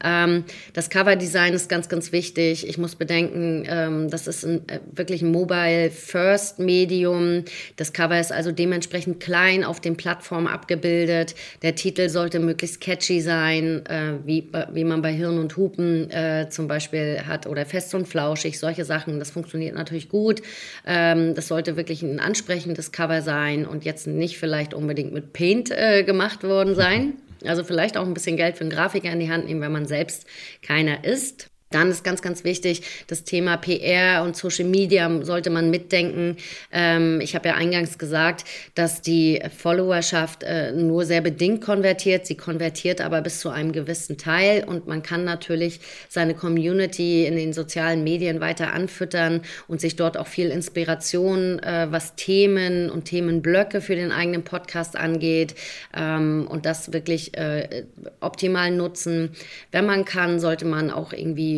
Ähm, 0.05 0.45
das 0.73 0.89
Coverdesign 0.89 1.53
ist 1.53 1.69
ganz, 1.69 1.89
ganz 1.89 2.13
wichtig. 2.13 2.69
Ich 2.69 2.79
muss 2.79 2.95
bedenken, 2.95 3.65
ähm, 3.69 4.09
das 4.09 4.29
ist 4.29 4.45
ein, 4.45 4.69
äh, 4.69 4.79
wirklich 4.93 5.23
ein 5.23 5.33
Mobile-First-Medium. 5.33 7.45
Das 7.75 7.93
Cover 7.93 8.21
ist 8.21 8.31
also 8.31 8.53
dementsprechend 8.53 9.19
klein 9.19 9.65
auf 9.65 9.81
den 9.81 9.97
Plattformen 9.97 10.47
abgebildet. 10.47 11.35
Der 11.63 11.75
Titel 11.75 12.09
sollte 12.09 12.39
möglichst 12.39 12.81
catchy 12.81 13.21
sein, 13.21 13.85
äh, 13.87 14.13
wie, 14.25 14.49
wie 14.73 14.85
man 14.85 15.03
bei 15.03 15.13
Hirn 15.13 15.39
und 15.39 15.57
Hupen 15.57 16.09
zum 16.51 16.69
Beispiel 16.69 17.23
hat 17.27 17.47
oder 17.47 17.65
Fest 17.67 17.95
und 17.95 18.07
Flausch 18.07 18.29
flauschig, 18.39 18.59
solche 18.59 18.85
Sachen. 18.85 19.19
Das 19.19 19.31
funktioniert 19.31 19.75
natürlich 19.75 20.09
gut. 20.09 20.43
Ähm, 20.87 21.35
das 21.35 21.49
sollte 21.49 21.77
wirklich 21.77 22.03
ein 22.03 22.21
ansprechendes 22.21 22.93
Cover 22.93 23.23
sein 23.23 23.67
und 23.67 23.85
jetzt 23.85 24.07
nicht 24.07 24.39
vielleicht 24.39 24.75
unbedingt 24.75 25.13
mit 25.13 25.33
Paint 25.33 25.71
äh, 25.71 26.05
gemacht 26.05 26.45
worden 26.45 26.75
sein. 26.75 27.15
Also 27.45 27.63
vielleicht 27.65 27.97
auch 27.97 28.07
ein 28.07 28.15
bisschen 28.15 28.37
Geld 28.37 28.57
für 28.57 28.63
einen 28.63 28.71
Grafiker 28.71 29.11
in 29.11 29.21
die 29.21 29.31
Hand 29.31 29.47
nehmen, 29.47 29.61
wenn 29.61 29.73
man 29.73 29.87
selbst 29.87 30.27
keiner 30.63 31.05
ist. 31.05 31.51
Dann 31.71 31.91
ist 31.91 32.03
ganz, 32.03 32.23
ganz 32.23 32.45
wichtig, 32.45 32.83
das 33.09 33.25
Thema 33.25 33.59
PR 33.59 34.23
und 34.23 34.37
Social 34.37 34.65
Media 34.65 35.11
sollte 35.23 35.51
man 35.51 35.71
mitdenken. 35.71 36.37
Ähm, 36.73 37.21
ich 37.21 37.35
habe 37.35 37.49
ja 37.49 37.55
eingangs 37.57 37.99
gesagt, 37.99 38.45
dass 38.75 39.03
die 39.03 39.43
Followerschaft 39.57 40.45
äh, 40.45 40.73
nur 40.73 41.05
sehr 41.05 41.21
bedingt 41.21 41.63
konvertiert. 41.63 42.27
Sie 42.27 42.37
konvertiert 42.37 43.03
aber 43.03 43.21
bis 43.21 43.41
zu 43.41 43.51
einem 43.51 43.73
gewissen 43.73 44.17
Teil 44.17 44.65
und 44.65 44.87
man 44.87 45.03
kann 45.03 45.25
natürlich 45.25 45.81
seine 46.09 46.35
Community 46.35 47.27
in 47.27 47.37
den 47.37 47.53
sozialen 47.53 48.03
Medien 48.03 48.41
weiter 48.41 48.73
anfüttern 48.73 49.43
und 49.67 49.81
sich 49.81 49.97
dort 49.97 50.17
auch 50.17 50.27
viel 50.27 50.49
Inspiration, 50.51 51.59
äh, 51.59 51.89
was 51.91 52.17
Themen 52.17 52.89
und 52.89 53.05
Themenblöcke 53.05 53.83
für 53.83 53.95
den 53.95 54.11
eigenen 54.11 54.43
Podcast 54.43 54.97
angeht 54.97 55.55
ähm, 55.95 56.47
und 56.49 56.65
das 56.65 56.95
wirklich 56.95 57.37
äh, 57.37 57.85
optimal 58.21 58.71
nutzen. 58.71 59.31
Wenn 59.71 59.85
man 59.85 60.07
kann, 60.07 60.41
sollte 60.41 60.65
man 60.65 60.91
auch 60.91 61.13
irgendwie 61.13 61.58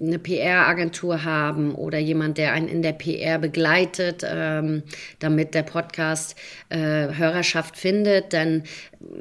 eine 0.00 0.18
PR-Agentur 0.18 1.24
haben 1.24 1.74
oder 1.74 1.98
jemand, 1.98 2.38
der 2.38 2.52
einen 2.52 2.68
in 2.68 2.82
der 2.82 2.92
PR 2.92 3.38
begleitet, 3.38 4.24
ähm, 4.24 4.82
damit 5.18 5.54
der 5.54 5.62
Podcast 5.62 6.36
äh, 6.68 6.78
Hörerschaft 6.78 7.76
findet. 7.76 8.32
Denn 8.32 8.62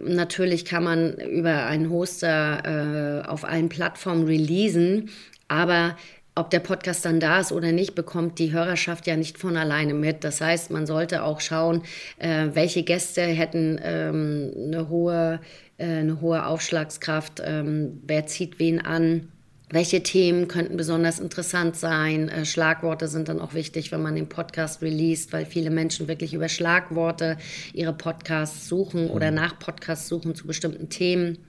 natürlich 0.04 0.66
kann 0.66 0.84
man 0.84 1.14
über 1.14 1.66
einen 1.66 1.90
Hoster 1.90 3.24
äh, 3.24 3.28
auf 3.28 3.46
allen 3.46 3.70
Plattformen 3.70 4.26
releasen, 4.26 5.10
aber 5.48 5.96
ob 6.36 6.50
der 6.50 6.60
Podcast 6.60 7.06
dann 7.06 7.20
da 7.20 7.40
ist 7.40 7.52
oder 7.52 7.72
nicht, 7.72 7.94
bekommt 7.94 8.40
die 8.40 8.52
Hörerschaft 8.52 9.06
ja 9.06 9.16
nicht 9.16 9.38
von 9.38 9.56
alleine 9.56 9.94
mit. 9.94 10.24
Das 10.24 10.42
heißt, 10.42 10.72
man 10.72 10.88
sollte 10.88 11.24
auch 11.24 11.42
schauen, 11.42 11.84
äh, 12.18 12.48
welche 12.54 12.84
Gäste 12.84 13.22
hätten 13.22 13.80
ähm, 13.84 14.52
eine, 14.56 14.90
hohe, 14.90 15.40
äh, 15.78 15.86
eine 15.86 16.22
hohe 16.22 16.46
Aufschlagskraft, 16.46 17.42
ähm, 17.46 18.02
wer 18.08 18.26
zieht 18.26 18.58
wen 18.58 18.84
an 18.84 19.28
welche 19.74 20.04
Themen 20.04 20.48
könnten 20.48 20.78
besonders 20.78 21.20
interessant 21.20 21.76
sein? 21.76 22.30
Äh, 22.30 22.46
Schlagworte 22.46 23.08
sind 23.08 23.28
dann 23.28 23.42
auch 23.42 23.54
wichtig, 23.54 23.92
wenn 23.92 24.02
man 24.02 24.16
den 24.16 24.30
Podcast 24.30 24.82
released, 24.82 25.34
weil 25.34 25.46
viele 25.46 25.72
Menschen 25.72 26.08
wirklich 26.08 26.34
über 26.34 26.48
Schlagworte 26.48 27.38
ihre 27.74 27.94
Podcasts 27.94 28.68
suchen 28.68 29.10
oder 29.10 29.32
mhm. 29.32 29.38
nach 29.38 29.58
Podcasts 29.58 30.08
suchen 30.08 30.36
zu 30.36 30.46
bestimmten 30.48 30.90
Themen. 30.90 31.40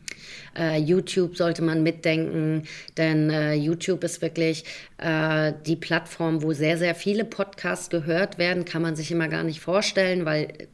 Uh, 0.58 0.76
YouTube 0.76 1.36
sollte 1.36 1.62
man 1.62 1.82
mitdenken, 1.82 2.62
denn 2.96 3.28
uh, 3.28 3.52
YouTube 3.52 4.04
ist 4.04 4.22
wirklich 4.22 4.64
die 5.66 5.76
Plattform, 5.76 6.42
wo 6.42 6.52
sehr, 6.52 6.78
sehr 6.78 6.94
viele 6.94 7.24
Podcasts 7.24 7.90
gehört 7.90 8.38
werden. 8.38 8.64
Kann 8.64 8.80
man 8.80 8.96
sich 8.96 9.10
immer 9.10 9.28
gar 9.28 9.42
nicht 9.42 9.60
vorstellen, 9.60 10.24
weil 10.24 10.68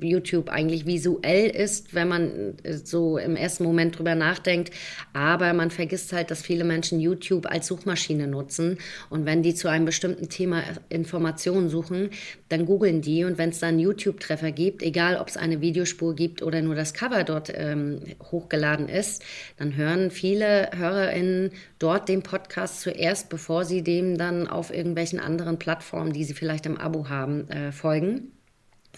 YouTube 0.00 0.48
eigentlich 0.48 0.86
visuell 0.86 1.48
ist, 1.48 1.94
wenn 1.94 2.08
man 2.08 2.54
äh, 2.62 2.74
so 2.74 3.18
im 3.18 3.36
ersten 3.36 3.64
Moment 3.64 3.98
drüber 3.98 4.14
nachdenkt. 4.14 4.72
Aber 5.12 5.52
man 5.52 5.70
vergisst 5.70 6.12
halt, 6.12 6.30
dass 6.30 6.42
viele 6.42 6.64
Menschen 6.64 7.00
YouTube 7.00 7.46
als 7.46 7.66
Suchmaschine 7.66 8.26
nutzen. 8.26 8.78
Und 9.10 9.26
wenn 9.26 9.42
die 9.42 9.54
zu 9.54 9.68
einem 9.68 9.84
bestimmten 9.84 10.28
Thema 10.28 10.62
Informationen 10.88 11.68
suchen, 11.68 12.10
dann 12.48 12.66
googeln 12.66 13.00
die. 13.02 13.24
Und 13.24 13.38
wenn 13.38 13.50
es 13.50 13.60
dann 13.60 13.78
YouTube-Treffer 13.78 14.52
gibt, 14.52 14.82
egal 14.82 15.16
ob 15.16 15.28
es 15.28 15.36
eine 15.36 15.60
Videospur 15.60 16.14
gibt 16.14 16.42
oder 16.42 16.62
nur 16.62 16.74
das 16.74 16.94
Cover 16.94 17.24
dort 17.24 17.52
ähm, 17.54 18.00
hochgeladen 18.30 18.88
ist, 18.88 19.22
dann 19.56 19.76
hören 19.76 20.10
viele 20.10 20.70
HörerInnen 20.74 21.50
dort 21.78 22.08
den 22.08 22.22
Podcast 22.22 22.80
zuerst, 22.80 23.28
bevor 23.28 23.64
sie 23.64 23.82
dem 23.82 24.18
dann 24.18 24.46
auf 24.46 24.72
irgendwelchen 24.72 25.20
anderen 25.20 25.58
Plattformen, 25.58 26.12
die 26.12 26.24
sie 26.24 26.34
vielleicht 26.34 26.66
im 26.66 26.78
Abo 26.78 27.08
haben, 27.08 27.48
äh, 27.48 27.72
folgen. 27.72 28.32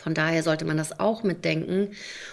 Von 0.01 0.13
daher 0.13 0.43
sollte 0.43 0.65
man 0.65 0.77
das 0.77 0.99
auch 0.99 1.23
mitdenken. 1.23 1.89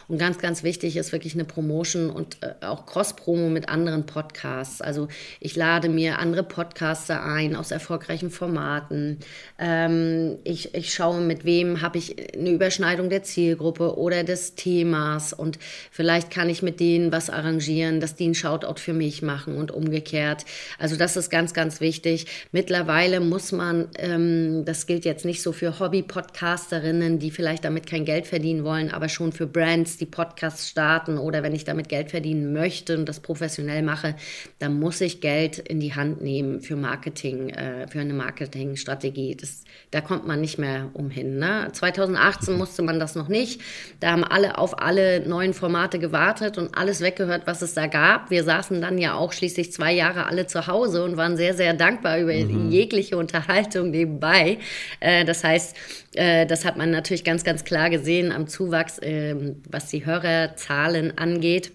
Und 0.08 0.17
ganz, 0.17 0.39
ganz 0.39 0.63
wichtig 0.63 0.97
ist 0.97 1.12
wirklich 1.12 1.36
eine 1.36 1.45
Promotion 1.45 2.10
und 2.10 2.38
äh, 2.41 2.65
auch 2.65 2.86
Cross-Promo 2.86 3.50
mit 3.50 3.69
anderen 3.69 4.06
Podcasts. 4.06 4.82
Also 4.82 5.08
ich 5.39 5.56
lade 5.56 5.88
mir 5.88 6.17
andere 6.17 6.43
Podcaster 6.43 7.24
ein 7.24 7.56
aus 7.56 7.71
erfolgreichen 7.71 8.32
Formaten. 8.32 9.19
Ähm, 9.60 10.39
ich, 10.43 10.74
ich 10.74 10.93
schaue, 10.93 11.21
mit 11.21 11.45
wem 11.45 11.82
habe 11.82 12.00
ich 12.00 12.34
eine 12.34 12.50
Überschneidung 12.50 13.10
der 13.10 13.21
Zielgruppe 13.24 13.95
oder 13.95 14.24
des 14.24 14.56
Themas. 14.56 15.32
Und 15.32 15.60
vielleicht 15.91 16.32
kann 16.32 16.50
ich 16.50 16.63
mit 16.63 16.80
denen 16.80 17.12
was 17.12 17.30
arrangieren, 17.30 18.00
dass 18.00 18.15
die 18.15 18.26
einen 18.26 18.36
Shoutout 18.36 18.80
für 18.80 18.93
mich 18.93 19.21
machen 19.21 19.56
und 19.56 19.71
umgekehrt. 19.71 20.45
Also 20.80 20.95
das 20.95 21.15
ist 21.15 21.30
ganz, 21.30 21.54
ganz 21.54 21.80
wichtig. 21.80 22.26
Mittlerweile 22.52 23.19
muss 23.19 23.52
man, 23.52 23.89
ähm, 24.00 24.65
das 24.65 24.88
gilt 24.88 25.06
jetzt 25.06 25.26
nicht 25.26 25.43
so 25.43 25.52
für 25.52 25.80
Hobby-Podcasterinnen, 25.80 27.19
die 27.19 27.30
vielleicht 27.30 27.50
vielleicht 27.51 27.65
damit 27.65 27.85
kein 27.85 28.05
Geld 28.05 28.27
verdienen 28.27 28.63
wollen, 28.63 28.91
aber 28.91 29.09
schon 29.09 29.33
für 29.33 29.45
Brands, 29.45 29.97
die 29.97 30.05
Podcasts 30.05 30.69
starten 30.69 31.17
oder 31.17 31.43
wenn 31.43 31.53
ich 31.53 31.65
damit 31.65 31.89
Geld 31.89 32.09
verdienen 32.09 32.53
möchte 32.53 32.97
und 32.97 33.09
das 33.09 33.19
professionell 33.19 33.81
mache, 33.81 34.15
dann 34.59 34.79
muss 34.79 35.01
ich 35.01 35.19
Geld 35.19 35.59
in 35.59 35.81
die 35.81 35.93
Hand 35.93 36.21
nehmen 36.21 36.61
für 36.61 36.77
Marketing, 36.77 37.49
äh, 37.49 37.87
für 37.89 37.99
eine 37.99 38.13
Marketingstrategie. 38.13 39.35
Das, 39.35 39.65
da 39.91 39.99
kommt 39.99 40.25
man 40.25 40.39
nicht 40.39 40.59
mehr 40.59 40.89
umhin. 40.93 41.39
Ne? 41.39 41.67
2018 41.73 42.57
musste 42.57 42.83
man 42.83 43.01
das 43.01 43.15
noch 43.15 43.27
nicht. 43.27 43.59
Da 43.99 44.11
haben 44.11 44.23
alle 44.23 44.57
auf 44.57 44.81
alle 44.81 45.27
neuen 45.27 45.53
Formate 45.53 45.99
gewartet 45.99 46.57
und 46.57 46.77
alles 46.77 47.01
weggehört, 47.01 47.47
was 47.47 47.61
es 47.61 47.73
da 47.73 47.87
gab. 47.87 48.29
Wir 48.29 48.45
saßen 48.45 48.79
dann 48.79 48.97
ja 48.97 49.15
auch 49.15 49.33
schließlich 49.33 49.73
zwei 49.73 49.91
Jahre 49.91 50.27
alle 50.27 50.47
zu 50.47 50.67
Hause 50.67 51.03
und 51.03 51.17
waren 51.17 51.35
sehr, 51.35 51.53
sehr 51.53 51.73
dankbar 51.73 52.19
über 52.19 52.33
mhm. 52.33 52.71
jegliche 52.71 53.17
Unterhaltung 53.17 53.89
nebenbei. 53.89 54.57
Äh, 55.01 55.25
das 55.25 55.43
heißt, 55.43 55.75
äh, 56.15 56.45
das 56.45 56.65
hat 56.65 56.77
man 56.77 56.91
natürlich 56.91 57.23
ganz, 57.23 57.40
ganz 57.43 57.63
klar 57.63 57.89
gesehen 57.89 58.32
am 58.32 58.47
Zuwachs, 58.47 58.99
äh, 58.99 59.36
was 59.69 59.88
die 59.88 60.06
Hörerzahlen 60.06 61.17
angeht. 61.17 61.71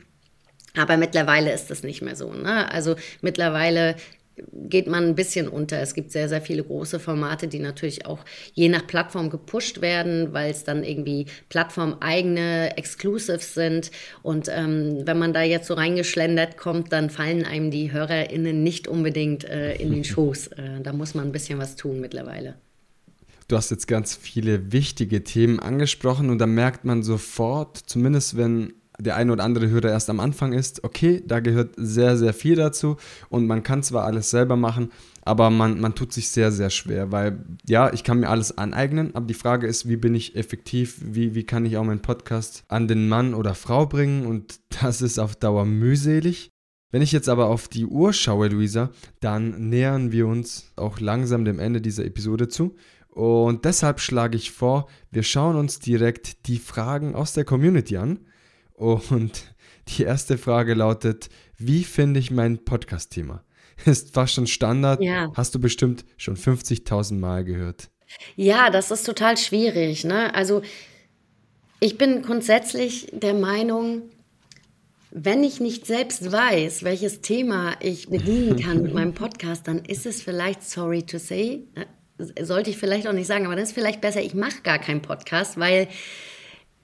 Aber 0.76 0.96
mittlerweile 0.96 1.52
ist 1.52 1.70
das 1.70 1.83
nicht 1.83 2.02
mehr 2.02 2.16
so. 2.16 2.33
Ne? 2.33 2.70
Also 2.70 2.96
mittlerweile 3.22 3.96
geht 4.52 4.87
man 4.87 5.05
ein 5.05 5.14
bisschen 5.14 5.48
unter. 5.48 5.81
Es 5.81 5.94
gibt 5.94 6.12
sehr, 6.12 6.29
sehr 6.29 6.42
viele 6.42 6.62
große 6.62 7.00
Formate, 7.00 7.48
die 7.48 7.59
natürlich 7.59 8.07
auch 8.07 8.18
je 8.52 8.68
nach 8.68 8.87
Plattform 8.87 9.31
gepusht 9.31 9.81
werden, 9.81 10.33
weil 10.33 10.50
es 10.50 10.64
dann 10.64 10.85
irgendwie 10.85 11.26
plattformeigene 11.48 12.76
Exclusives 12.76 13.55
sind. 13.55 13.90
Und 14.22 14.48
ähm, 14.50 15.07
wenn 15.07 15.18
man 15.18 15.33
da 15.33 15.42
jetzt 15.42 15.66
so 15.66 15.74
reingeschlendert 15.74 16.57
kommt, 16.57 16.92
dann 16.92 17.11
fallen 17.11 17.44
einem 17.44 17.70
die 17.70 17.92
HörerInnen 17.92 18.62
nicht 18.62 18.88
unbedingt 18.88 19.44
äh, 19.44 19.74
in 19.76 19.90
den 19.90 20.05
Schoß. 20.05 20.48
Äh, 20.48 20.81
da 20.83 20.92
muss 20.92 21.14
man 21.14 21.26
ein 21.26 21.33
bisschen 21.33 21.59
was 21.59 21.76
tun 21.76 22.00
mittlerweile. 22.00 22.57
Du 23.48 23.56
hast 23.56 23.70
jetzt 23.70 23.87
ganz 23.87 24.16
viele 24.16 24.72
wichtige 24.72 25.22
Themen 25.22 25.61
angesprochen 25.61 26.30
und 26.30 26.38
da 26.38 26.46
merkt 26.46 26.85
man 26.85 27.04
sofort, 27.04 27.76
zumindest 27.76 28.37
wenn 28.37 28.72
der 28.98 29.14
eine 29.14 29.32
oder 29.32 29.44
andere 29.44 29.68
Hörer 29.68 29.90
erst 29.90 30.11
am 30.11 30.18
Anfang 30.18 30.52
ist, 30.52 30.82
okay, 30.82 31.22
da 31.24 31.38
gehört 31.38 31.74
sehr, 31.76 32.16
sehr 32.16 32.32
viel 32.32 32.56
dazu 32.56 32.96
und 33.28 33.46
man 33.46 33.62
kann 33.62 33.85
zwar 33.85 34.04
alles 34.04 34.30
selber 34.30 34.56
machen, 34.56 34.90
aber 35.22 35.50
man, 35.50 35.80
man 35.80 35.94
tut 35.94 36.12
sich 36.12 36.30
sehr, 36.30 36.50
sehr 36.50 36.70
schwer, 36.70 37.12
weil 37.12 37.44
ja, 37.68 37.92
ich 37.92 38.02
kann 38.02 38.20
mir 38.20 38.30
alles 38.30 38.56
aneignen, 38.56 39.14
aber 39.14 39.26
die 39.26 39.35
Frage 39.35 39.68
ist, 39.68 39.88
wie 39.88 39.96
bin 39.96 40.14
ich 40.14 40.35
effektiv, 40.35 40.98
wie, 41.04 41.35
wie 41.37 41.44
kann 41.44 41.66
ich 41.66 41.76
auch 41.76 41.85
meinen 41.85 42.02
Podcast 42.02 42.64
an 42.66 42.88
den 42.88 43.09
Mann 43.09 43.35
oder 43.35 43.54
Frau 43.54 43.87
bringen 43.87 44.26
und 44.26 44.59
das 44.82 45.02
ist 45.02 45.20
auf 45.20 45.37
Dauer 45.37 45.66
mühselig. 45.66 46.50
Wenn 46.92 47.02
ich 47.02 47.12
jetzt 47.12 47.28
aber 47.28 47.46
auf 47.46 47.68
die 47.68 47.85
Uhr 47.85 48.12
schaue, 48.12 48.48
Luisa, 48.48 48.90
dann 49.20 49.68
nähern 49.68 50.12
wir 50.12 50.26
uns 50.26 50.72
auch 50.76 51.00
langsam 51.00 51.44
dem 51.44 51.59
Ende 51.59 51.80
dieser 51.80 52.04
Episode 52.04 52.48
zu. 52.48 52.76
Und 53.16 53.64
deshalb 53.64 54.00
schlage 54.00 54.37
ich 54.37 54.50
vor, 54.50 54.88
wir 55.11 55.22
schauen 55.22 55.57
uns 55.57 55.79
direkt 55.79 56.48
die 56.48 56.59
Fragen 56.59 57.14
aus 57.14 57.33
der 57.33 57.46
Community 57.46 57.96
an. 57.96 58.26
Und 58.74 59.55
die 59.88 60.02
erste 60.02 60.37
Frage 60.37 60.74
lautet, 60.74 61.31
wie 61.57 61.85
finde 61.85 62.20
ich 62.20 62.31
mein 62.31 62.62
Podcast-Thema? 62.62 63.42
ist 63.87 64.12
fast 64.12 64.35
schon 64.35 64.46
Standard. 64.46 65.02
Ja. 65.02 65.33
Hast 65.35 65.55
du 65.55 65.59
bestimmt 65.59 66.05
schon 66.18 66.37
50.000 66.37 67.14
Mal 67.14 67.42
gehört. 67.42 67.88
Ja, 68.35 68.68
das 68.68 68.90
ist 68.90 69.05
total 69.07 69.38
schwierig. 69.38 70.05
Ne? 70.05 70.35
Also 70.35 70.61
ich 71.81 71.96
bin 71.96 72.20
grundsätzlich 72.20 73.09
der 73.14 73.33
Meinung, 73.33 74.02
wenn 75.11 75.42
ich 75.42 75.59
nicht 75.59 75.87
selbst 75.87 76.31
weiß, 76.31 76.85
welches 76.85 77.22
Thema 77.22 77.76
ich 77.81 78.11
bedienen 78.11 78.61
kann 78.61 78.83
mit 78.83 78.92
meinem 78.94 79.14
Podcast, 79.14 79.66
dann 79.68 79.87
ist 79.87 80.05
es 80.05 80.20
vielleicht, 80.20 80.62
sorry 80.62 81.02
to 81.02 81.16
say, 81.16 81.62
äh, 81.76 81.87
sollte 82.18 82.70
ich 82.70 82.79
vielleicht 82.79 83.07
auch 83.07 83.12
nicht 83.12 83.26
sagen, 83.26 83.46
aber 83.46 83.55
dann 83.55 83.64
ist 83.64 83.72
vielleicht 83.72 84.00
besser, 84.00 84.22
ich 84.22 84.35
mache 84.35 84.62
gar 84.62 84.79
keinen 84.79 85.02
Podcast, 85.02 85.59
weil 85.59 85.88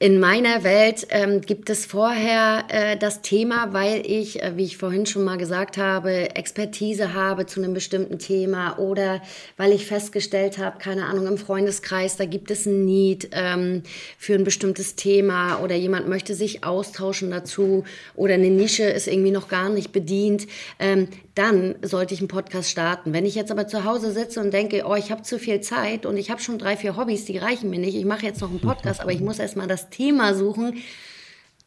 in 0.03 0.19
meiner 0.19 0.65
Welt 0.65 1.07
ähm, 1.11 1.43
gibt 1.43 1.71
es 1.71 1.87
vorher 1.87 2.65
äh, 2.71 2.97
das 2.97 3.23
Thema, 3.23 3.73
weil 3.73 4.03
ich, 4.05 4.43
äh, 4.43 4.57
wie 4.57 4.65
ich 4.65 4.77
vorhin 4.77 5.07
schon 5.07 5.23
mal 5.23 5.39
gesagt 5.39 5.77
habe, 5.77 6.35
Expertise 6.35 7.15
habe 7.15 7.47
zu 7.47 7.63
einem 7.63 7.73
bestimmten 7.73 8.19
Thema 8.19 8.81
oder 8.81 9.23
weil 9.57 9.71
ich 9.71 9.87
festgestellt 9.87 10.59
habe, 10.59 10.79
keine 10.79 11.07
Ahnung, 11.07 11.29
im 11.29 11.39
Freundeskreis, 11.39 12.17
da 12.17 12.25
gibt 12.25 12.51
es 12.51 12.67
ein 12.67 12.85
Need 12.85 13.29
ähm, 13.31 13.85
für 14.19 14.35
ein 14.35 14.43
bestimmtes 14.43 14.97
Thema 14.97 15.61
oder 15.61 15.77
jemand 15.77 16.09
möchte 16.09 16.35
sich 16.35 16.65
austauschen 16.65 17.31
dazu 17.31 17.85
oder 18.17 18.35
eine 18.35 18.51
Nische 18.51 18.83
ist 18.83 19.07
irgendwie 19.07 19.31
noch 19.31 19.47
gar 19.47 19.69
nicht 19.69 19.93
bedient. 19.93 20.49
Ähm, 20.81 21.07
dann 21.35 21.77
sollte 21.83 22.15
ich 22.15 22.21
einen 22.21 22.29
Podcast 22.29 22.71
starten. 22.71 23.13
Wenn 23.13 23.25
ich 23.25 23.35
jetzt 23.35 23.51
aber 23.51 23.67
zu 23.67 23.85
Hause 23.85 24.13
sitze 24.13 24.41
und 24.41 24.53
denke, 24.53 24.85
oh, 24.87 24.95
ich 24.95 25.11
habe 25.11 25.23
zu 25.23 25.39
viel 25.39 25.61
Zeit 25.61 26.05
und 26.05 26.17
ich 26.17 26.31
habe 26.31 26.43
schon 26.43 26.59
drei, 26.59 26.77
vier 26.77 26.97
Hobbys, 26.97 27.25
die 27.25 27.39
reichen 27.39 27.71
mir 27.71 27.79
nicht, 27.79 27.97
ich 27.97 28.05
mache 28.05 28.27
jetzt 28.27 28.41
noch 28.41 28.51
einen 28.51 28.61
Podcast, 28.61 29.01
aber 29.01 29.13
ich 29.13 29.21
muss 29.21 29.39
erst 29.39 29.57
mal 29.57 29.67
das 29.67 29.89
Thema 29.89 30.35
suchen, 30.35 30.83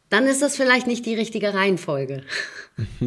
dann 0.08 0.26
ist 0.26 0.40
das 0.40 0.54
vielleicht 0.56 0.86
nicht 0.86 1.04
die 1.04 1.14
richtige 1.14 1.52
Reihenfolge. 1.52 2.22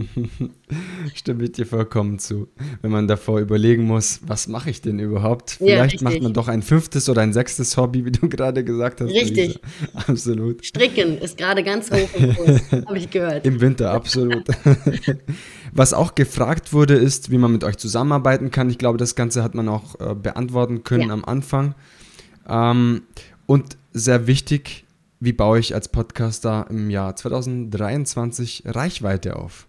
Stimme 1.15 1.43
ich 1.45 1.53
dir 1.53 1.65
vollkommen 1.65 2.19
zu. 2.19 2.49
Wenn 2.81 2.91
man 2.91 3.07
davor 3.07 3.39
überlegen 3.39 3.83
muss, 3.83 4.19
was 4.23 4.49
mache 4.49 4.69
ich 4.69 4.81
denn 4.81 4.99
überhaupt? 4.99 5.51
Vielleicht 5.51 6.01
ja, 6.01 6.09
macht 6.09 6.21
man 6.21 6.33
doch 6.33 6.49
ein 6.49 6.61
fünftes 6.61 7.07
oder 7.07 7.21
ein 7.21 7.31
sechstes 7.31 7.77
Hobby, 7.77 8.03
wie 8.03 8.11
du 8.11 8.27
gerade 8.27 8.65
gesagt 8.65 8.99
hast. 8.99 9.11
Richtig. 9.11 9.47
Lisa. 9.47 9.59
Absolut. 10.07 10.65
Stricken 10.65 11.17
ist 11.19 11.37
gerade 11.37 11.63
ganz 11.63 11.89
hoch 11.89 12.09
im 12.17 12.35
Kurs, 12.35 12.61
habe 12.71 12.97
ich 12.97 13.09
gehört. 13.09 13.45
Im 13.45 13.61
Winter, 13.61 13.91
absolut. 13.91 14.43
was 15.71 15.93
auch 15.93 16.15
gefragt 16.15 16.73
wurde, 16.73 16.95
ist, 16.95 17.31
wie 17.31 17.37
man 17.37 17.51
mit 17.51 17.63
euch 17.63 17.77
zusammenarbeiten 17.77 18.51
kann. 18.51 18.69
Ich 18.69 18.77
glaube, 18.77 18.97
das 18.97 19.15
Ganze 19.15 19.43
hat 19.43 19.55
man 19.55 19.69
auch 19.69 19.99
äh, 19.99 20.15
beantworten 20.15 20.83
können 20.83 21.07
ja. 21.07 21.13
am 21.13 21.25
Anfang. 21.25 21.75
Ähm, 22.47 23.03
und 23.45 23.77
sehr 23.93 24.27
wichtig, 24.27 24.85
wie 25.19 25.33
baue 25.33 25.59
ich 25.59 25.73
als 25.73 25.89
Podcaster 25.89 26.67
im 26.69 26.89
Jahr 26.89 27.15
2023 27.15 28.63
Reichweite 28.65 29.35
auf? 29.35 29.67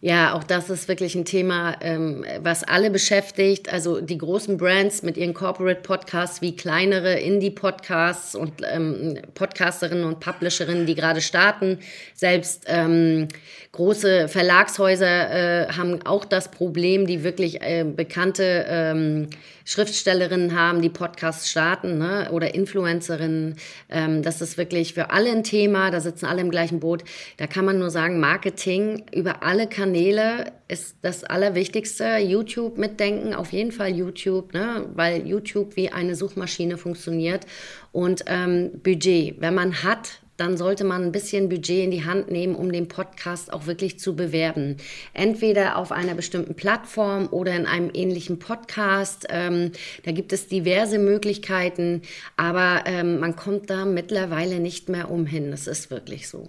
Ja, 0.00 0.34
auch 0.34 0.44
das 0.44 0.70
ist 0.70 0.86
wirklich 0.86 1.16
ein 1.16 1.24
Thema, 1.24 1.76
ähm, 1.80 2.24
was 2.40 2.62
alle 2.62 2.90
beschäftigt. 2.90 3.72
Also 3.72 4.00
die 4.00 4.16
großen 4.16 4.56
Brands 4.56 5.02
mit 5.02 5.16
ihren 5.16 5.34
Corporate 5.34 5.80
Podcasts 5.80 6.40
wie 6.40 6.54
kleinere 6.54 7.18
Indie-Podcasts 7.18 8.36
und 8.36 8.52
ähm, 8.72 9.18
Podcasterinnen 9.34 10.04
und 10.04 10.20
Publisherinnen, 10.20 10.86
die 10.86 10.94
gerade 10.94 11.20
starten. 11.20 11.80
Selbst 12.14 12.64
ähm, 12.68 13.26
große 13.72 14.28
Verlagshäuser 14.28 15.66
äh, 15.66 15.72
haben 15.72 16.00
auch 16.06 16.24
das 16.24 16.52
Problem, 16.52 17.08
die 17.08 17.24
wirklich 17.24 17.60
äh, 17.60 17.84
bekannte 17.84 18.66
ähm, 18.68 19.28
Schriftstellerinnen 19.68 20.58
haben, 20.58 20.80
die 20.80 20.88
Podcasts 20.88 21.50
starten 21.50 21.98
ne? 21.98 22.30
oder 22.32 22.54
Influencerinnen. 22.54 23.56
Ähm, 23.90 24.22
das 24.22 24.40
ist 24.40 24.56
wirklich 24.56 24.94
für 24.94 25.10
alle 25.10 25.30
ein 25.30 25.44
Thema, 25.44 25.90
da 25.90 26.00
sitzen 26.00 26.24
alle 26.24 26.40
im 26.40 26.50
gleichen 26.50 26.80
Boot. 26.80 27.04
Da 27.36 27.46
kann 27.46 27.66
man 27.66 27.78
nur 27.78 27.90
sagen, 27.90 28.18
Marketing 28.18 29.04
über 29.14 29.42
alle 29.42 29.66
Kanäle 29.66 30.52
ist 30.68 30.96
das 31.02 31.22
Allerwichtigste. 31.22 32.16
YouTube 32.16 32.78
mitdenken, 32.78 33.34
auf 33.34 33.52
jeden 33.52 33.70
Fall 33.70 33.90
YouTube, 33.90 34.54
ne? 34.54 34.86
weil 34.94 35.26
YouTube 35.26 35.76
wie 35.76 35.90
eine 35.90 36.14
Suchmaschine 36.14 36.78
funktioniert. 36.78 37.44
Und 37.92 38.24
ähm, 38.26 38.70
Budget, 38.82 39.38
wenn 39.42 39.54
man 39.54 39.82
hat, 39.82 40.20
dann 40.38 40.56
sollte 40.56 40.84
man 40.84 41.02
ein 41.02 41.12
bisschen 41.12 41.48
Budget 41.48 41.84
in 41.84 41.90
die 41.90 42.04
Hand 42.04 42.30
nehmen, 42.30 42.54
um 42.54 42.72
den 42.72 42.86
Podcast 42.88 43.52
auch 43.52 43.66
wirklich 43.66 43.98
zu 43.98 44.14
bewerben. 44.14 44.76
Entweder 45.12 45.76
auf 45.76 45.92
einer 45.92 46.14
bestimmten 46.14 46.54
Plattform 46.54 47.28
oder 47.30 47.54
in 47.56 47.66
einem 47.66 47.90
ähnlichen 47.92 48.38
Podcast. 48.38 49.26
Ähm, 49.30 49.72
da 50.04 50.12
gibt 50.12 50.32
es 50.32 50.46
diverse 50.46 51.00
Möglichkeiten, 51.00 52.02
aber 52.36 52.84
ähm, 52.86 53.18
man 53.18 53.34
kommt 53.34 53.68
da 53.68 53.84
mittlerweile 53.84 54.60
nicht 54.60 54.88
mehr 54.88 55.10
umhin. 55.10 55.50
Das 55.50 55.66
ist 55.66 55.90
wirklich 55.90 56.28
so. 56.28 56.48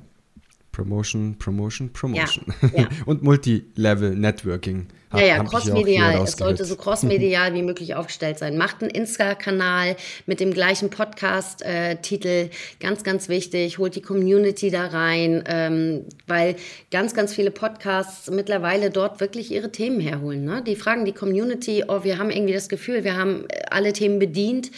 Promotion, 0.71 1.35
Promotion, 1.39 1.91
Promotion. 1.91 2.45
Ja, 2.61 2.81
ja. 2.81 2.89
Und 3.07 3.23
Multilevel 3.23 4.15
Networking. 4.15 4.87
Ja, 5.13 5.25
ja, 5.25 5.43
crossmedial. 5.43 6.23
Es 6.23 6.33
sollte 6.33 6.65
so 6.65 6.75
crossmedial 6.75 7.55
wie 7.55 7.63
möglich 7.63 7.95
aufgestellt 7.95 8.37
sein. 8.37 8.57
Macht 8.57 8.81
einen 8.81 8.91
Insta-Kanal 8.91 9.95
mit 10.27 10.39
dem 10.39 10.53
gleichen 10.53 10.91
Podcast-Titel. 10.91 12.27
Äh, 12.27 12.49
ganz, 12.79 13.03
ganz 13.03 13.27
wichtig. 13.27 13.79
Holt 13.79 13.95
die 13.95 14.01
Community 14.01 14.69
da 14.69 14.85
rein, 14.85 15.43
ähm, 15.47 16.05
weil 16.27 16.55
ganz, 16.91 17.15
ganz 17.15 17.33
viele 17.33 17.49
Podcasts 17.49 18.29
mittlerweile 18.29 18.91
dort 18.91 19.19
wirklich 19.19 19.51
ihre 19.51 19.71
Themen 19.71 19.99
herholen. 19.99 20.45
Ne? 20.45 20.61
Die 20.65 20.75
fragen 20.75 21.05
die 21.05 21.13
Community, 21.13 21.85
oh, 21.87 22.03
wir 22.03 22.19
haben 22.19 22.29
irgendwie 22.29 22.53
das 22.53 22.69
Gefühl, 22.69 23.03
wir 23.03 23.17
haben 23.17 23.45
alle 23.71 23.93
Themen 23.93 24.19
bedient. 24.19 24.69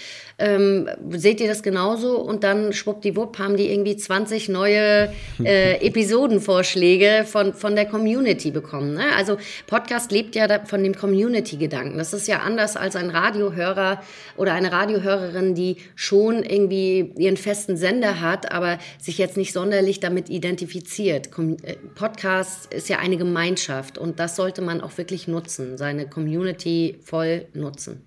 Ähm, 0.42 0.90
seht 1.12 1.40
ihr 1.40 1.48
das 1.48 1.62
genauso? 1.62 2.20
Und 2.20 2.44
dann 2.44 2.74
schwuppdiwupp 2.74 3.38
haben 3.38 3.58
die 3.58 3.72
irgendwie 3.72 3.96
20 3.96 4.50
neue 4.50 5.14
äh, 5.44 5.76
Episodenvorschläge 5.86 7.26
von, 7.28 7.54
von 7.54 7.76
der 7.76 7.86
Community 7.86 8.50
bekommen. 8.50 8.96
Ne? 8.96 9.04
Also 9.16 9.38
Podcast 9.68 10.12
lebt 10.22 10.36
ja 10.36 10.66
von 10.66 10.84
dem 10.84 10.94
Community-Gedanken. 10.94 11.98
Das 11.98 12.14
ist 12.14 12.28
ja 12.28 12.40
anders 12.40 12.78
als 12.78 12.96
ein 12.96 13.10
Radiohörer 13.10 14.02
oder 14.38 14.54
eine 14.54 14.72
Radiohörerin, 14.72 15.56
die 15.56 15.78
schon 15.96 16.44
irgendwie 16.44 17.12
ihren 17.18 17.38
festen 17.38 17.76
Sender 17.76 18.22
hat, 18.22 18.52
aber 18.52 18.78
sich 19.00 19.18
jetzt 19.18 19.36
nicht 19.36 19.52
sonderlich 19.52 20.00
damit 20.00 20.30
identifiziert. 20.30 21.30
Äh, 21.64 21.76
Podcast 21.96 22.72
ist 22.72 22.88
ja 22.88 23.00
eine 23.00 23.18
Gemeinschaft 23.18 23.98
und 23.98 24.20
das 24.20 24.36
sollte 24.36 24.62
man 24.62 24.82
auch 24.82 24.96
wirklich 24.98 25.28
nutzen, 25.28 25.78
seine 25.78 26.08
Community 26.08 27.00
voll 27.04 27.48
nutzen. 27.54 28.06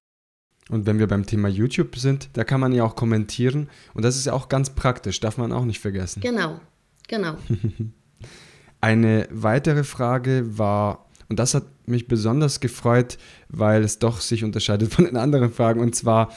Und 0.71 0.87
wenn 0.87 0.99
wir 0.99 1.09
beim 1.09 1.27
Thema 1.27 1.49
YouTube 1.49 1.97
sind, 1.97 2.29
da 2.35 2.45
kann 2.45 2.61
man 2.61 2.73
ja 2.73 2.85
auch 2.85 2.95
kommentieren. 2.95 3.69
Und 3.93 4.05
das 4.05 4.17
ist 4.17 4.27
ja 4.27 4.33
auch 4.33 4.49
ganz 4.49 4.71
praktisch, 4.71 5.21
darf 5.21 5.37
man 5.37 5.53
auch 5.53 5.65
nicht 5.65 5.81
vergessen. 5.81 6.21
Genau, 6.21 6.61
genau. 7.09 7.37
Eine 8.81 9.27
weitere 9.31 9.83
Frage 9.83 10.59
war, 10.59 11.07
und 11.29 11.39
das 11.39 11.55
hat 11.55 11.65
mich 11.87 12.09
besonders 12.09 12.61
gefreut, 12.61 13.19
weil 13.49 13.83
es 13.83 13.99
doch 13.99 14.21
sich 14.21 14.45
unterscheidet 14.45 14.93
von 14.93 15.05
den 15.05 15.17
anderen 15.17 15.53
Fragen. 15.53 15.81
Und 15.81 15.95
zwar, 15.95 16.33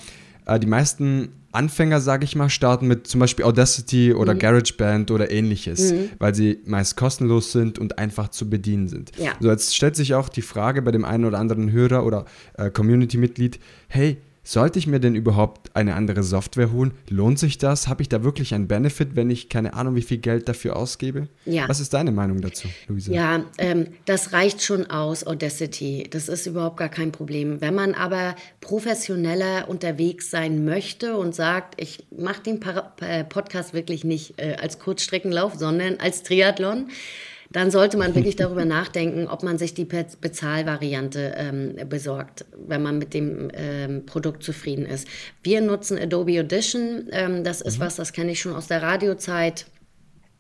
äh, 0.46 0.60
die 0.60 0.68
meisten 0.68 1.30
Anfänger, 1.52 2.02
sage 2.02 2.26
ich 2.26 2.36
mal, 2.36 2.50
starten 2.50 2.88
mit 2.88 3.08
zum 3.08 3.20
Beispiel 3.20 3.46
Audacity 3.46 4.14
oder 4.14 4.36
mhm. 4.36 4.40
GarageBand 4.40 5.12
oder 5.12 5.32
ähnliches, 5.32 5.92
mhm. 5.92 6.10
weil 6.20 6.36
sie 6.36 6.60
meist 6.66 6.98
kostenlos 6.98 7.52
sind 7.52 7.80
und 7.80 7.98
einfach 7.98 8.30
zu 8.30 8.50
bedienen 8.50 8.88
sind. 8.88 9.12
Ja. 9.18 9.32
So, 9.40 9.50
jetzt 9.50 9.76
stellt 9.76 9.96
sich 9.96 10.14
auch 10.14 10.30
die 10.30 10.42
Frage 10.42 10.82
bei 10.82 10.92
dem 10.92 11.06
einen 11.06 11.26
oder 11.26 11.40
anderen 11.40 11.72
Hörer 11.72 12.06
oder 12.06 12.26
äh, 12.56 12.70
Community-Mitglied, 12.70 13.60
hey, 13.88 14.18
sollte 14.48 14.80
ich 14.80 14.88
mir 14.88 15.00
denn 15.02 15.14
überhaupt 15.14 15.76
eine 15.76 15.96
andere 15.96 16.24
Software 16.24 16.72
holen? 16.72 16.94
Lohnt 17.10 17.38
sich 17.38 17.58
das? 17.58 17.90
Habe 17.90 18.02
ich 18.02 18.08
da 18.08 18.24
wirklich 18.24 18.54
einen 18.54 18.70
Benefit, 18.70 19.10
wenn 19.16 19.30
ich 19.30 19.50
keine 19.50 19.74
Ahnung, 19.74 19.96
wie 19.96 20.02
viel 20.02 20.20
Geld 20.20 20.48
dafür 20.48 20.78
ausgebe? 20.78 21.28
Ja. 21.44 21.68
Was 21.68 21.82
ist 21.82 21.94
deine 21.94 22.12
Meinung 22.12 22.40
dazu, 22.40 22.70
Luisa? 22.88 23.12
Ja, 23.12 23.44
ähm, 23.58 23.88
das 24.06 24.32
reicht 24.32 24.64
schon 24.64 24.90
aus, 24.90 25.28
Audacity. 25.28 26.08
Das 26.10 26.30
ist 26.30 26.48
überhaupt 26.48 26.78
gar 26.78 26.88
kein 26.88 27.12
Problem. 27.12 27.60
Wenn 27.60 27.76
man 27.76 27.94
aber 27.94 28.36
professioneller 28.62 29.68
unterwegs 29.68 30.32
sein 30.32 30.64
möchte 30.64 31.18
und 31.18 31.36
sagt, 31.36 31.80
ich 31.82 32.08
mache 32.18 32.42
den 32.44 32.62
äh, 33.02 33.26
Podcast 33.26 33.74
wirklich 33.74 34.06
nicht 34.06 34.40
äh, 34.40 34.56
als 34.62 34.80
Kurzstreckenlauf, 34.80 35.56
sondern 35.56 35.98
als 36.00 36.24
Triathlon, 36.24 36.88
dann 37.50 37.72
sollte 37.72 37.98
man 37.98 38.14
wirklich 38.16 38.36
darüber 38.36 38.66
nachdenken, 38.66 39.28
ob 39.28 39.44
man 39.44 39.58
sich 39.58 39.74
die 39.74 39.86
Bezahlvariante 39.86 41.34
ähm, 41.38 41.76
besorgt, 41.88 42.46
wenn 42.68 42.84
man 42.84 42.98
mit 42.98 43.14
dem 43.14 43.50
ähm, 43.54 44.06
Produkt 44.06 44.44
zufrieden 44.44 44.86
ist. 44.86 45.08
Wir 45.44 45.62
nutzen 45.62 45.98
Adobe 45.98 46.40
Audition. 46.40 47.08
Ähm, 47.12 47.44
das 47.44 47.62
ist 47.62 47.80
mhm. 47.80 47.84
was, 47.84 47.96
das 47.96 48.14
kenne 48.14 48.32
ich 48.32 48.42
schon 48.42 48.54
aus 48.54 48.68
der 48.68 48.82
Radiozeit. 48.82 49.66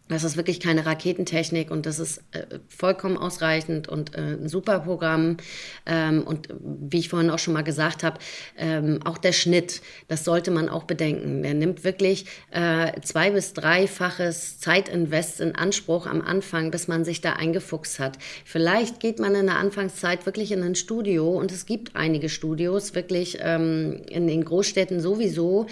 Das 0.08 0.24
ist 0.24 0.38
wirklich 0.38 0.60
keine 0.60 0.86
Raketentechnik 0.86 1.72
und 1.72 1.86
das 1.86 2.00
ist 2.00 2.20
äh, 2.32 2.60
vollkommen 2.68 3.18
ausreichend 3.18 3.88
und 3.88 4.16
äh, 4.16 4.20
ein 4.20 4.50
super 4.50 4.80
Programm. 4.80 5.38
Ähm, 5.86 6.24
und 6.24 6.50
wie 6.60 7.00
ich 7.00 7.10
vorhin 7.10 7.30
auch 7.30 7.40
schon 7.40 7.54
mal 7.54 7.64
gesagt 7.64 8.04
habe, 8.04 8.20
ähm, 8.58 9.00
auch 9.06 9.18
der 9.18 9.34
Schnitt, 9.34 9.82
das 10.08 10.24
sollte 10.24 10.52
man 10.52 10.70
auch 10.70 10.84
bedenken. 10.84 11.44
Der 11.44 11.54
nimmt 11.54 11.84
wirklich 11.84 12.26
äh, 12.52 13.00
zwei- 13.02 13.32
bis 13.32 13.54
dreifaches 13.54 14.60
Zeitinvest 14.60 15.42
in 15.42 15.56
Anspruch 15.56 16.08
am 16.08 16.22
Anfang, 16.22 16.72
bis 16.72 16.88
man 16.88 17.04
sich 17.04 17.22
da 17.22 17.34
eingefuchst 17.34 18.00
hat. 18.00 18.18
Vielleicht 18.46 19.00
geht 19.00 19.20
man 19.20 19.36
in 19.36 19.48
der 19.48 19.58
Anfangszeit 19.58 20.26
wirklich 20.26 20.52
in 20.52 20.64
ein 20.64 20.76
Studio 20.76 21.30
und 21.38 21.52
es 21.52 21.66
gibt 21.66 21.96
einige 21.96 22.30
Studios, 22.30 22.96
wirklich 22.96 23.38
ähm, 23.42 24.02
in 24.10 24.28
den 24.28 24.44
Großstädten 24.44 25.00
sowieso. 25.00 25.68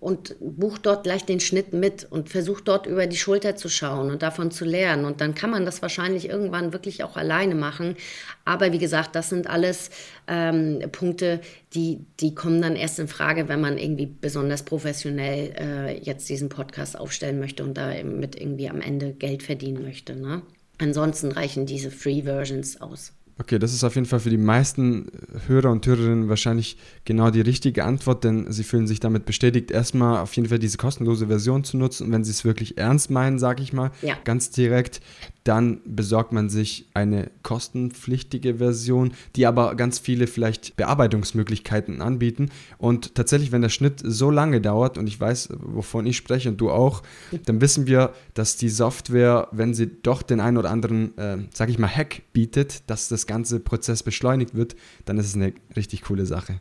Und 0.00 0.36
bucht 0.40 0.86
dort 0.86 1.04
gleich 1.04 1.24
den 1.24 1.40
Schnitt 1.40 1.72
mit 1.72 2.06
und 2.10 2.30
versucht 2.30 2.68
dort 2.68 2.86
über 2.86 3.06
die 3.06 3.16
Schulter 3.16 3.56
zu 3.56 3.68
schauen 3.68 4.10
und 4.10 4.22
davon 4.22 4.50
zu 4.50 4.64
lernen. 4.64 5.04
Und 5.04 5.20
dann 5.20 5.34
kann 5.34 5.50
man 5.50 5.64
das 5.64 5.82
wahrscheinlich 5.82 6.28
irgendwann 6.28 6.72
wirklich 6.72 7.04
auch 7.04 7.16
alleine 7.16 7.54
machen. 7.54 7.96
Aber 8.44 8.72
wie 8.72 8.78
gesagt, 8.78 9.14
das 9.14 9.28
sind 9.28 9.48
alles 9.48 9.90
ähm, 10.26 10.80
Punkte, 10.92 11.40
die, 11.74 12.04
die 12.20 12.34
kommen 12.34 12.62
dann 12.62 12.76
erst 12.76 12.98
in 12.98 13.08
Frage, 13.08 13.48
wenn 13.48 13.60
man 13.60 13.78
irgendwie 13.78 14.06
besonders 14.06 14.62
professionell 14.62 15.54
äh, 15.58 15.98
jetzt 15.98 16.28
diesen 16.28 16.48
Podcast 16.48 16.98
aufstellen 16.98 17.38
möchte 17.38 17.62
und 17.62 17.76
da 17.76 17.92
mit 18.02 18.40
irgendwie 18.40 18.70
am 18.70 18.80
Ende 18.80 19.12
Geld 19.12 19.42
verdienen 19.42 19.82
möchte. 19.82 20.16
Ne? 20.16 20.42
Ansonsten 20.78 21.32
reichen 21.32 21.66
diese 21.66 21.90
Free 21.90 22.22
Versions 22.22 22.80
aus. 22.80 23.12
Okay, 23.36 23.58
das 23.58 23.74
ist 23.74 23.82
auf 23.82 23.96
jeden 23.96 24.06
Fall 24.06 24.20
für 24.20 24.30
die 24.30 24.38
meisten 24.38 25.08
Hörer 25.48 25.70
und 25.70 25.84
Hörerinnen 25.84 26.28
wahrscheinlich 26.28 26.76
genau 27.04 27.30
die 27.30 27.40
richtige 27.40 27.84
Antwort, 27.84 28.22
denn 28.22 28.50
sie 28.52 28.62
fühlen 28.62 28.86
sich 28.86 29.00
damit 29.00 29.26
bestätigt, 29.26 29.72
erstmal 29.72 30.18
auf 30.18 30.34
jeden 30.34 30.48
Fall 30.48 30.60
diese 30.60 30.76
kostenlose 30.76 31.26
Version 31.26 31.64
zu 31.64 31.76
nutzen. 31.76 32.06
Und 32.06 32.12
wenn 32.12 32.24
sie 32.24 32.30
es 32.30 32.44
wirklich 32.44 32.78
ernst 32.78 33.10
meinen, 33.10 33.40
sage 33.40 33.62
ich 33.62 33.72
mal, 33.72 33.90
ja. 34.02 34.16
ganz 34.22 34.50
direkt, 34.50 35.00
dann 35.44 35.80
besorgt 35.84 36.32
man 36.32 36.48
sich 36.48 36.88
eine 36.94 37.30
kostenpflichtige 37.42 38.56
Version, 38.56 39.12
die 39.36 39.46
aber 39.46 39.74
ganz 39.74 39.98
viele 39.98 40.26
vielleicht 40.26 40.76
Bearbeitungsmöglichkeiten 40.76 42.00
anbieten. 42.00 42.50
Und 42.78 43.14
tatsächlich, 43.14 43.52
wenn 43.52 43.62
der 43.62 43.68
Schnitt 43.68 44.00
so 44.02 44.30
lange 44.30 44.60
dauert, 44.62 44.96
und 44.96 45.06
ich 45.06 45.20
weiß, 45.20 45.50
wovon 45.58 46.06
ich 46.06 46.16
spreche 46.16 46.48
und 46.48 46.60
du 46.60 46.70
auch, 46.70 47.02
dann 47.44 47.60
wissen 47.60 47.86
wir, 47.86 48.14
dass 48.32 48.56
die 48.56 48.70
Software, 48.70 49.48
wenn 49.52 49.74
sie 49.74 49.90
doch 50.02 50.22
den 50.22 50.40
einen 50.40 50.56
oder 50.56 50.70
anderen, 50.70 51.16
äh, 51.18 51.38
sage 51.52 51.72
ich 51.72 51.78
mal, 51.78 51.88
Hack 51.88 52.22
bietet, 52.32 52.88
dass 52.88 53.08
das 53.08 53.23
ganze 53.26 53.60
Prozess 53.60 54.02
beschleunigt 54.02 54.54
wird, 54.54 54.76
dann 55.04 55.18
ist 55.18 55.26
es 55.26 55.34
eine 55.34 55.52
richtig 55.76 56.02
coole 56.02 56.26
Sache. 56.26 56.60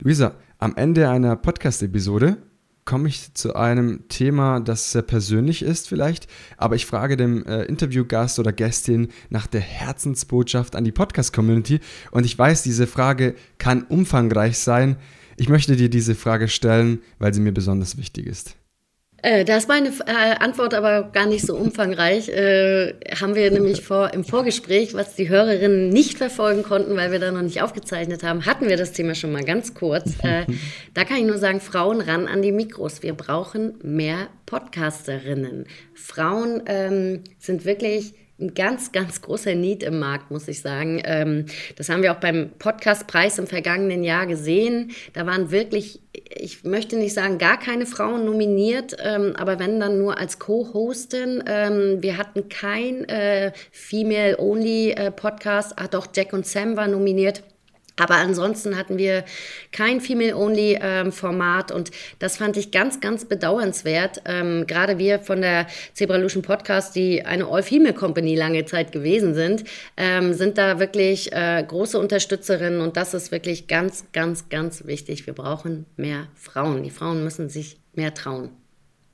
Luisa, 0.00 0.34
am 0.58 0.74
Ende 0.76 1.08
einer 1.08 1.36
Podcast-Episode 1.36 2.38
komme 2.84 3.08
ich 3.08 3.34
zu 3.34 3.54
einem 3.54 4.08
Thema, 4.08 4.60
das 4.60 4.92
sehr 4.92 5.02
persönlich 5.02 5.62
ist 5.62 5.88
vielleicht, 5.88 6.26
aber 6.56 6.74
ich 6.74 6.86
frage 6.86 7.16
dem 7.16 7.44
äh, 7.46 7.62
Interviewgast 7.64 8.38
oder 8.38 8.52
Gästin 8.52 9.08
nach 9.30 9.46
der 9.46 9.60
Herzensbotschaft 9.60 10.74
an 10.74 10.84
die 10.84 10.92
Podcast-Community 10.92 11.80
und 12.10 12.24
ich 12.24 12.36
weiß, 12.36 12.62
diese 12.62 12.86
Frage 12.86 13.34
kann 13.58 13.82
umfangreich 13.82 14.58
sein. 14.58 14.96
Ich 15.36 15.48
möchte 15.48 15.76
dir 15.76 15.88
diese 15.88 16.14
Frage 16.14 16.48
stellen, 16.48 17.00
weil 17.18 17.32
sie 17.32 17.40
mir 17.40 17.52
besonders 17.52 17.96
wichtig 17.96 18.26
ist. 18.26 18.56
Äh, 19.22 19.44
da 19.44 19.56
ist 19.56 19.68
meine 19.68 19.88
äh, 19.88 20.36
Antwort 20.40 20.74
aber 20.74 21.04
gar 21.12 21.26
nicht 21.26 21.46
so 21.46 21.56
umfangreich. 21.56 22.28
Äh, 22.28 22.94
haben 23.20 23.36
wir 23.36 23.50
nämlich 23.52 23.82
vor, 23.82 24.12
im 24.12 24.24
Vorgespräch, 24.24 24.94
was 24.94 25.14
die 25.14 25.28
Hörerinnen 25.28 25.90
nicht 25.90 26.18
verfolgen 26.18 26.64
konnten, 26.64 26.96
weil 26.96 27.12
wir 27.12 27.20
da 27.20 27.30
noch 27.30 27.42
nicht 27.42 27.62
aufgezeichnet 27.62 28.24
haben, 28.24 28.46
hatten 28.46 28.68
wir 28.68 28.76
das 28.76 28.90
Thema 28.90 29.14
schon 29.14 29.30
mal 29.30 29.44
ganz 29.44 29.74
kurz. 29.74 30.14
Äh, 30.24 30.46
da 30.94 31.04
kann 31.04 31.18
ich 31.18 31.24
nur 31.24 31.38
sagen, 31.38 31.60
Frauen 31.60 32.00
ran 32.00 32.26
an 32.26 32.42
die 32.42 32.50
Mikros. 32.50 33.04
Wir 33.04 33.14
brauchen 33.14 33.74
mehr 33.82 34.26
Podcasterinnen. 34.46 35.66
Frauen 35.94 36.62
ähm, 36.66 37.22
sind 37.38 37.64
wirklich 37.64 38.14
ganz, 38.48 38.92
ganz 38.92 39.20
großer 39.20 39.54
Need 39.54 39.82
im 39.82 39.98
Markt, 39.98 40.30
muss 40.30 40.48
ich 40.48 40.60
sagen. 40.60 41.02
Ähm, 41.04 41.46
das 41.76 41.88
haben 41.88 42.02
wir 42.02 42.12
auch 42.12 42.20
beim 42.20 42.50
Podcastpreis 42.58 43.38
im 43.38 43.46
vergangenen 43.46 44.04
Jahr 44.04 44.26
gesehen. 44.26 44.92
Da 45.12 45.26
waren 45.26 45.50
wirklich, 45.50 46.00
ich 46.12 46.64
möchte 46.64 46.96
nicht 46.96 47.14
sagen, 47.14 47.38
gar 47.38 47.58
keine 47.58 47.86
Frauen 47.86 48.24
nominiert, 48.24 48.96
ähm, 49.02 49.34
aber 49.36 49.58
wenn 49.58 49.80
dann 49.80 49.98
nur 49.98 50.18
als 50.18 50.38
Co-Hostin. 50.38 51.42
Ähm, 51.46 52.02
wir 52.02 52.18
hatten 52.18 52.48
kein 52.48 53.08
äh, 53.08 53.52
Female-Only-Podcast. 53.70 55.72
Äh, 55.72 55.74
ah, 55.78 55.88
doch, 55.88 56.08
Jack 56.14 56.32
und 56.32 56.46
Sam 56.46 56.76
war 56.76 56.88
nominiert. 56.88 57.42
Aber 58.02 58.16
ansonsten 58.16 58.76
hatten 58.76 58.98
wir 58.98 59.24
kein 59.70 60.00
Female-Only-Format 60.00 61.70
ähm, 61.70 61.76
und 61.76 61.90
das 62.18 62.36
fand 62.36 62.56
ich 62.56 62.72
ganz, 62.72 62.98
ganz 62.98 63.24
bedauernswert. 63.24 64.22
Ähm, 64.24 64.66
gerade 64.66 64.98
wir 64.98 65.20
von 65.20 65.40
der 65.40 65.68
Zebralution 65.92 66.42
Podcast, 66.42 66.96
die 66.96 67.24
eine 67.24 67.46
All-Female-Company 67.46 68.34
lange 68.34 68.64
Zeit 68.64 68.90
gewesen 68.90 69.34
sind, 69.34 69.62
ähm, 69.96 70.34
sind 70.34 70.58
da 70.58 70.80
wirklich 70.80 71.32
äh, 71.32 71.64
große 71.66 71.96
Unterstützerinnen 71.96 72.80
und 72.80 72.96
das 72.96 73.14
ist 73.14 73.30
wirklich 73.30 73.68
ganz, 73.68 74.06
ganz, 74.12 74.48
ganz 74.48 74.84
wichtig. 74.84 75.24
Wir 75.26 75.34
brauchen 75.34 75.86
mehr 75.96 76.26
Frauen. 76.34 76.82
Die 76.82 76.90
Frauen 76.90 77.22
müssen 77.22 77.48
sich 77.48 77.76
mehr 77.94 78.14
trauen. 78.14 78.50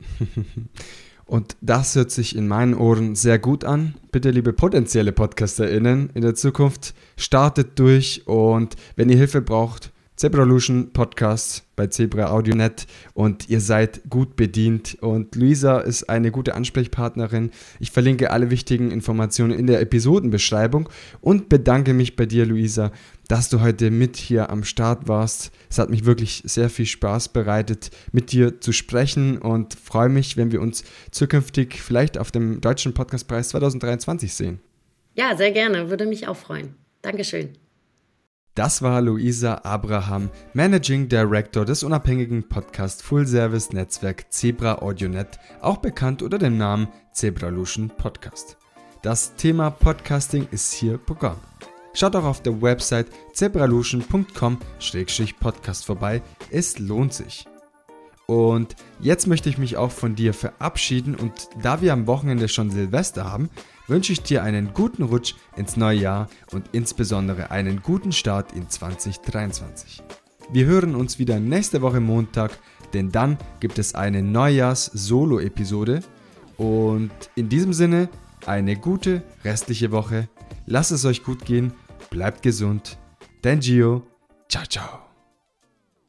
Und 1.29 1.59
das 1.61 1.95
hört 1.95 2.11
sich 2.11 2.35
in 2.35 2.49
meinen 2.49 2.73
Ohren 2.73 3.15
sehr 3.15 3.39
gut 3.39 3.63
an. 3.63 3.95
Bitte, 4.11 4.31
liebe 4.31 4.55
potenzielle 4.55 5.13
PodcasterInnen, 5.13 6.09
in 6.15 6.23
der 6.23 6.35
Zukunft 6.35 6.95
startet 7.19 7.79
durch 7.79 8.27
und 8.27 8.77
wenn 8.97 9.11
ihr 9.11 9.19
Hilfe 9.19 9.43
braucht, 9.43 9.93
Zebralution 10.17 10.93
Podcast 10.93 11.65
bei 11.77 11.87
Zebra 11.87 12.33
AudioNet 12.33 12.89
und 13.15 13.49
ihr 13.49 13.61
seid 13.61 14.01
gut 14.11 14.35
bedient. 14.35 14.97
Und 15.01 15.37
Luisa 15.37 15.79
ist 15.79 16.11
eine 16.11 16.33
gute 16.33 16.57
Ansprechpartnerin. 16.57 17.53
Ich 17.79 17.93
verlinke 17.93 18.33
alle 18.33 18.51
wichtigen 18.51 18.91
Informationen 18.91 19.57
in 19.57 19.69
der 19.69 19.81
Episodenbeschreibung 19.81 20.89
und 21.21 21.49
bedanke 21.49 21.95
mich 21.95 22.17
bei 22.17 22.27
dir, 22.27 22.47
Luisa, 22.47 22.91
dass 23.29 23.51
du 23.51 23.61
heute 23.61 23.91
mit 23.91 24.17
hier 24.17 24.51
am 24.51 24.65
Start 24.65 25.07
warst. 25.07 25.53
Es 25.71 25.79
hat 25.79 25.91
mich 25.91 26.07
wirklich 26.07 26.43
sehr 26.45 26.71
viel 26.71 26.87
Spaß 26.87 27.29
bereitet, 27.29 27.91
mit 28.11 28.33
dir 28.33 28.61
zu 28.61 28.73
sprechen 28.73 29.39
und 29.39 29.75
freue 29.75 30.09
mich, 30.09 30.37
wenn 30.37 30.51
wir 30.51 30.61
uns 30.61 30.83
zukünftig 31.11 31.81
vielleicht 31.81 32.19
auf 32.19 32.31
dem 32.31 32.61
Deutschen 32.61 32.95
Podcastpreis 32.95 33.51
2023 33.51 34.35
sehen. 34.35 34.61
Ja, 35.15 35.37
sehr 35.37 35.53
gerne. 35.53 35.91
Würde 35.91 36.07
mich 36.07 36.27
auch 36.27 36.37
freuen. 36.37 36.75
Dankeschön. 37.03 37.51
Das 38.55 38.83
war 38.83 39.01
Luisa 39.01 39.61
Abraham, 39.63 40.31
Managing 40.53 41.09
Director 41.09 41.65
des 41.65 41.85
unabhängigen 41.85 42.49
Podcast 42.49 43.05
Full 43.05 43.25
Service 43.25 43.73
Netzwerk 43.73 44.33
Zebra 44.33 44.83
AudioNet, 44.83 45.39
auch 45.61 45.77
bekannt 45.77 46.23
unter 46.23 46.39
dem 46.39 46.57
Namen 46.57 46.89
Zebralution 47.13 47.89
Podcast. 47.89 48.57
Das 49.03 49.37
Thema 49.37 49.71
Podcasting 49.71 50.49
ist 50.51 50.73
hier 50.73 50.99
Programm. 50.99 51.39
Schaut 51.99 52.15
auch 52.15 52.23
auf 52.23 52.43
der 52.43 52.63
Website 52.63 53.09
zebralution.com-podcast 53.33 55.85
vorbei, 55.85 56.23
es 56.49 56.79
lohnt 56.79 57.13
sich. 57.13 57.45
Und 58.27 58.77
jetzt 59.01 59.27
möchte 59.27 59.49
ich 59.49 59.59
mich 59.59 59.77
auch 59.77 59.91
von 59.91 60.15
dir 60.15 60.33
verabschieden 60.33 61.17
und 61.17 61.49
da 61.61 61.83
wir 61.83 61.93
am 61.93 62.07
Wochenende 62.07 62.47
schon 62.47 62.71
Silvester 62.71 63.25
haben, 63.25 63.51
wünsche 63.89 64.13
ich 64.13 64.23
dir 64.23 64.45
einen 64.45 64.73
guten 64.75 65.03
Rutsch 65.03 65.35
ins 65.57 65.77
neue 65.77 65.99
Jahr 65.99 66.29
und 66.53 66.67
insbesondere 66.71 67.51
einen 67.51 67.83
guten 67.83 68.13
Start 68.13 68.53
in 68.53 68.71
2023. 68.71 70.01
Wir 70.53 70.67
hören 70.67 70.95
uns 70.95 71.19
wieder 71.19 71.41
nächste 71.41 71.83
Woche 71.83 71.99
Montag, 71.99 72.61
denn 72.93 73.11
dann 73.11 73.39
gibt 73.59 73.81
es 73.81 73.97
eine 73.97 74.23
Neujahrs-Solo-Episode. 74.23 76.05
Und 76.59 77.11
in 77.35 77.49
diesem 77.49 77.73
Sinne 77.73 78.09
eine 78.47 78.77
gute 78.77 79.25
restliche 79.45 79.91
Woche. 79.91 80.29
Lasst 80.65 80.93
es 80.93 81.05
euch 81.05 81.25
gut 81.25 81.45
gehen, 81.45 81.73
bleibt 82.11 82.43
gesund. 82.43 82.99
Dein 83.43 83.61
Gio, 83.61 84.03
ciao 84.49 84.65
ciao. 84.67 85.08